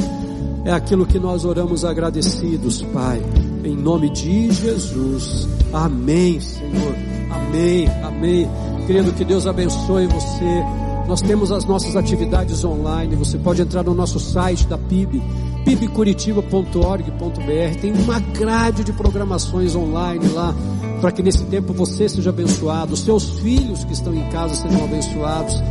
É 0.64 0.72
aquilo 0.72 1.06
que 1.06 1.20
nós 1.20 1.44
oramos 1.44 1.84
agradecidos, 1.84 2.82
Pai, 2.82 3.22
em 3.66 3.76
nome 3.76 4.10
de 4.10 4.50
Jesus. 4.52 5.48
Amém, 5.72 6.40
Senhor. 6.40 6.94
Amém, 7.30 7.88
amém. 8.02 8.48
Querido, 8.86 9.12
que 9.12 9.24
Deus 9.24 9.46
abençoe 9.46 10.06
você. 10.06 10.64
Nós 11.08 11.20
temos 11.20 11.52
as 11.52 11.64
nossas 11.64 11.96
atividades 11.96 12.64
online. 12.64 13.14
Você 13.16 13.38
pode 13.38 13.62
entrar 13.62 13.82
no 13.82 13.94
nosso 13.94 14.18
site 14.18 14.66
da 14.66 14.76
PIB, 14.76 15.22
pibcuritiba.org.br. 15.64 17.80
Tem 17.80 17.92
uma 17.92 18.18
grade 18.18 18.84
de 18.84 18.92
programações 18.92 19.74
online 19.74 20.26
lá, 20.28 20.54
para 21.00 21.12
que 21.12 21.22
nesse 21.22 21.44
tempo 21.44 21.72
você 21.72 22.08
seja 22.08 22.30
abençoado, 22.30 22.96
seus 22.96 23.38
filhos 23.40 23.84
que 23.84 23.92
estão 23.92 24.14
em 24.14 24.28
casa 24.30 24.54
sejam 24.54 24.84
abençoados. 24.84 25.62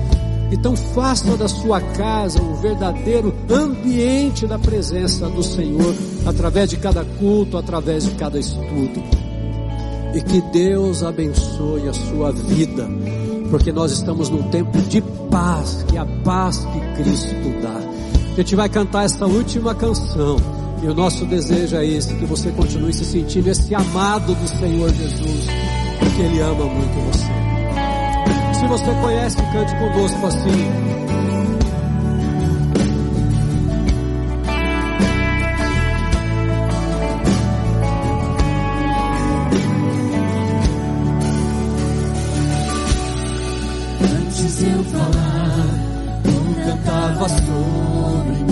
Então 0.51 0.75
faça 0.75 1.35
da 1.35 1.47
sua 1.47 1.81
casa 1.81 2.41
um 2.41 2.55
verdadeiro 2.55 3.33
ambiente 3.49 4.45
da 4.45 4.59
presença 4.59 5.27
do 5.27 5.43
Senhor, 5.43 5.95
através 6.25 6.69
de 6.69 6.77
cada 6.77 7.03
culto, 7.03 7.57
através 7.57 8.05
de 8.05 8.11
cada 8.11 8.39
estudo. 8.39 9.03
E 10.13 10.21
que 10.21 10.41
Deus 10.53 11.03
abençoe 11.03 11.89
a 11.89 11.93
sua 11.93 12.31
vida, 12.31 12.87
porque 13.49 13.71
nós 13.71 13.91
estamos 13.91 14.29
num 14.29 14.43
tempo 14.43 14.77
de 14.83 15.01
paz, 15.29 15.83
que 15.87 15.97
é 15.97 15.99
a 15.99 16.05
paz 16.23 16.65
que 16.65 17.03
Cristo 17.03 17.61
dá. 17.61 17.79
A 18.33 18.35
gente 18.37 18.55
vai 18.55 18.69
cantar 18.69 19.05
essa 19.05 19.25
última 19.25 19.73
canção. 19.73 20.37
E 20.83 20.87
o 20.87 20.93
nosso 20.93 21.25
desejo 21.25 21.77
é 21.77 21.85
esse, 21.85 22.13
que 22.13 22.25
você 22.25 22.51
continue 22.51 22.93
se 22.93 23.05
sentindo 23.05 23.49
esse 23.49 23.73
amado 23.73 24.35
do 24.35 24.47
Senhor 24.47 24.93
Jesus, 24.93 25.47
porque 25.99 26.21
Ele 26.21 26.41
ama 26.41 26.65
muito 26.65 27.11
você. 27.11 27.54
Se 28.59 28.65
você 28.67 28.93
conhece, 29.01 29.35
cante 29.51 29.75
conosco 29.75 30.27
assim. 30.27 30.71
Antes 44.01 44.63
eu 44.63 44.83
falar, 44.85 45.67
tu 46.23 46.55
cantava 46.65 47.29
sobre 47.29 48.44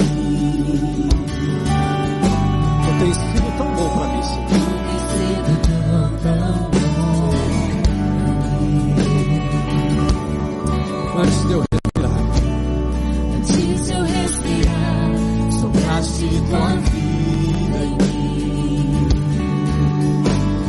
Antes 11.15 11.47
de 11.47 11.53
eu 11.53 11.63
respirar, 11.71 12.11
Antes 13.37 13.89
eu 13.91 14.03
respirar, 14.03 15.11
sopraste 15.61 16.27
tua 16.49 16.69
vida 16.89 17.77
em 17.83 17.91
mim. 17.91 19.07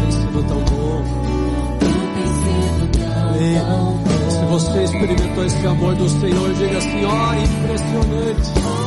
tem 0.00 0.10
sido 0.12 0.42
tão 0.46 0.60
bom. 0.64 1.02
Tem 1.80 2.26
sido 2.26 2.84
tão 2.92 3.08
bom. 3.64 4.30
Se 4.30 4.44
você 4.44 4.82
experimentou 4.84 5.44
esse 5.46 5.66
amor 5.66 5.94
do 5.94 6.08
Senhor, 6.10 6.54
diga 6.54 6.76
assim: 6.76 7.04
ó, 7.06 7.34
impressionante. 7.34 8.83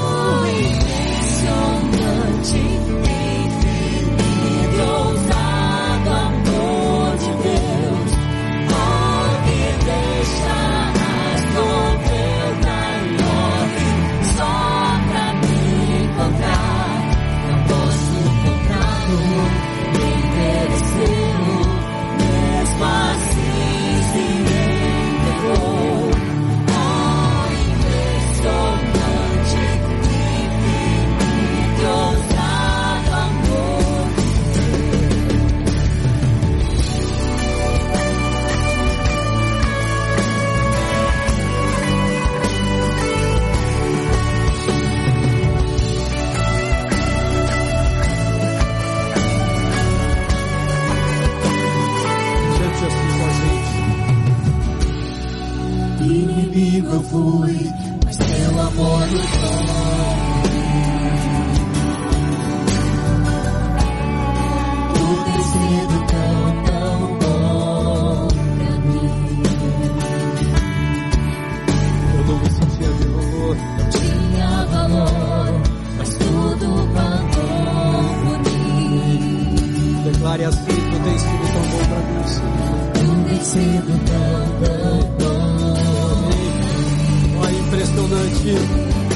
Olha, 87.39 87.57
impressionante. 87.57 89.06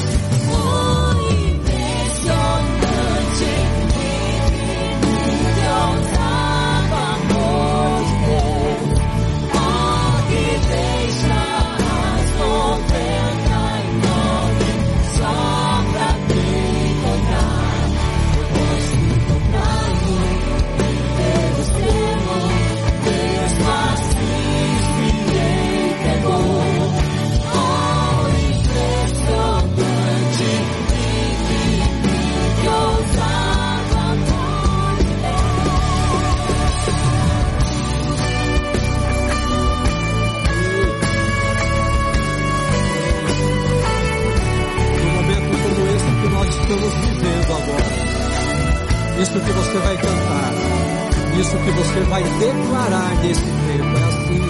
isso 49.22 49.40
que 49.40 49.52
você 49.52 49.78
vai 49.78 49.98
cantar, 49.98 50.54
isso 51.40 51.58
que 51.58 51.72
você 51.72 52.00
vai 52.10 52.24
declarar 52.24 53.16
nesse 53.22 53.42
tempo. 53.42 53.98
É 53.98 54.04
assim. 54.08 54.42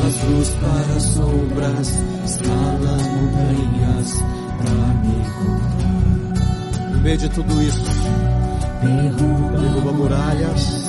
Faz 0.00 0.24
luz 0.30 0.48
para 0.60 1.00
sombras, 1.00 1.88
escala 2.24 2.96
montanhas 3.14 4.22
para 4.58 4.86
me 5.02 5.14
encontrar. 5.18 6.90
No 6.92 7.00
meio 7.00 7.18
de 7.18 7.28
tudo 7.30 7.62
isso, 7.62 7.84
derruba, 8.80 9.58
derruba 9.58 9.92
muralhas 9.92 10.81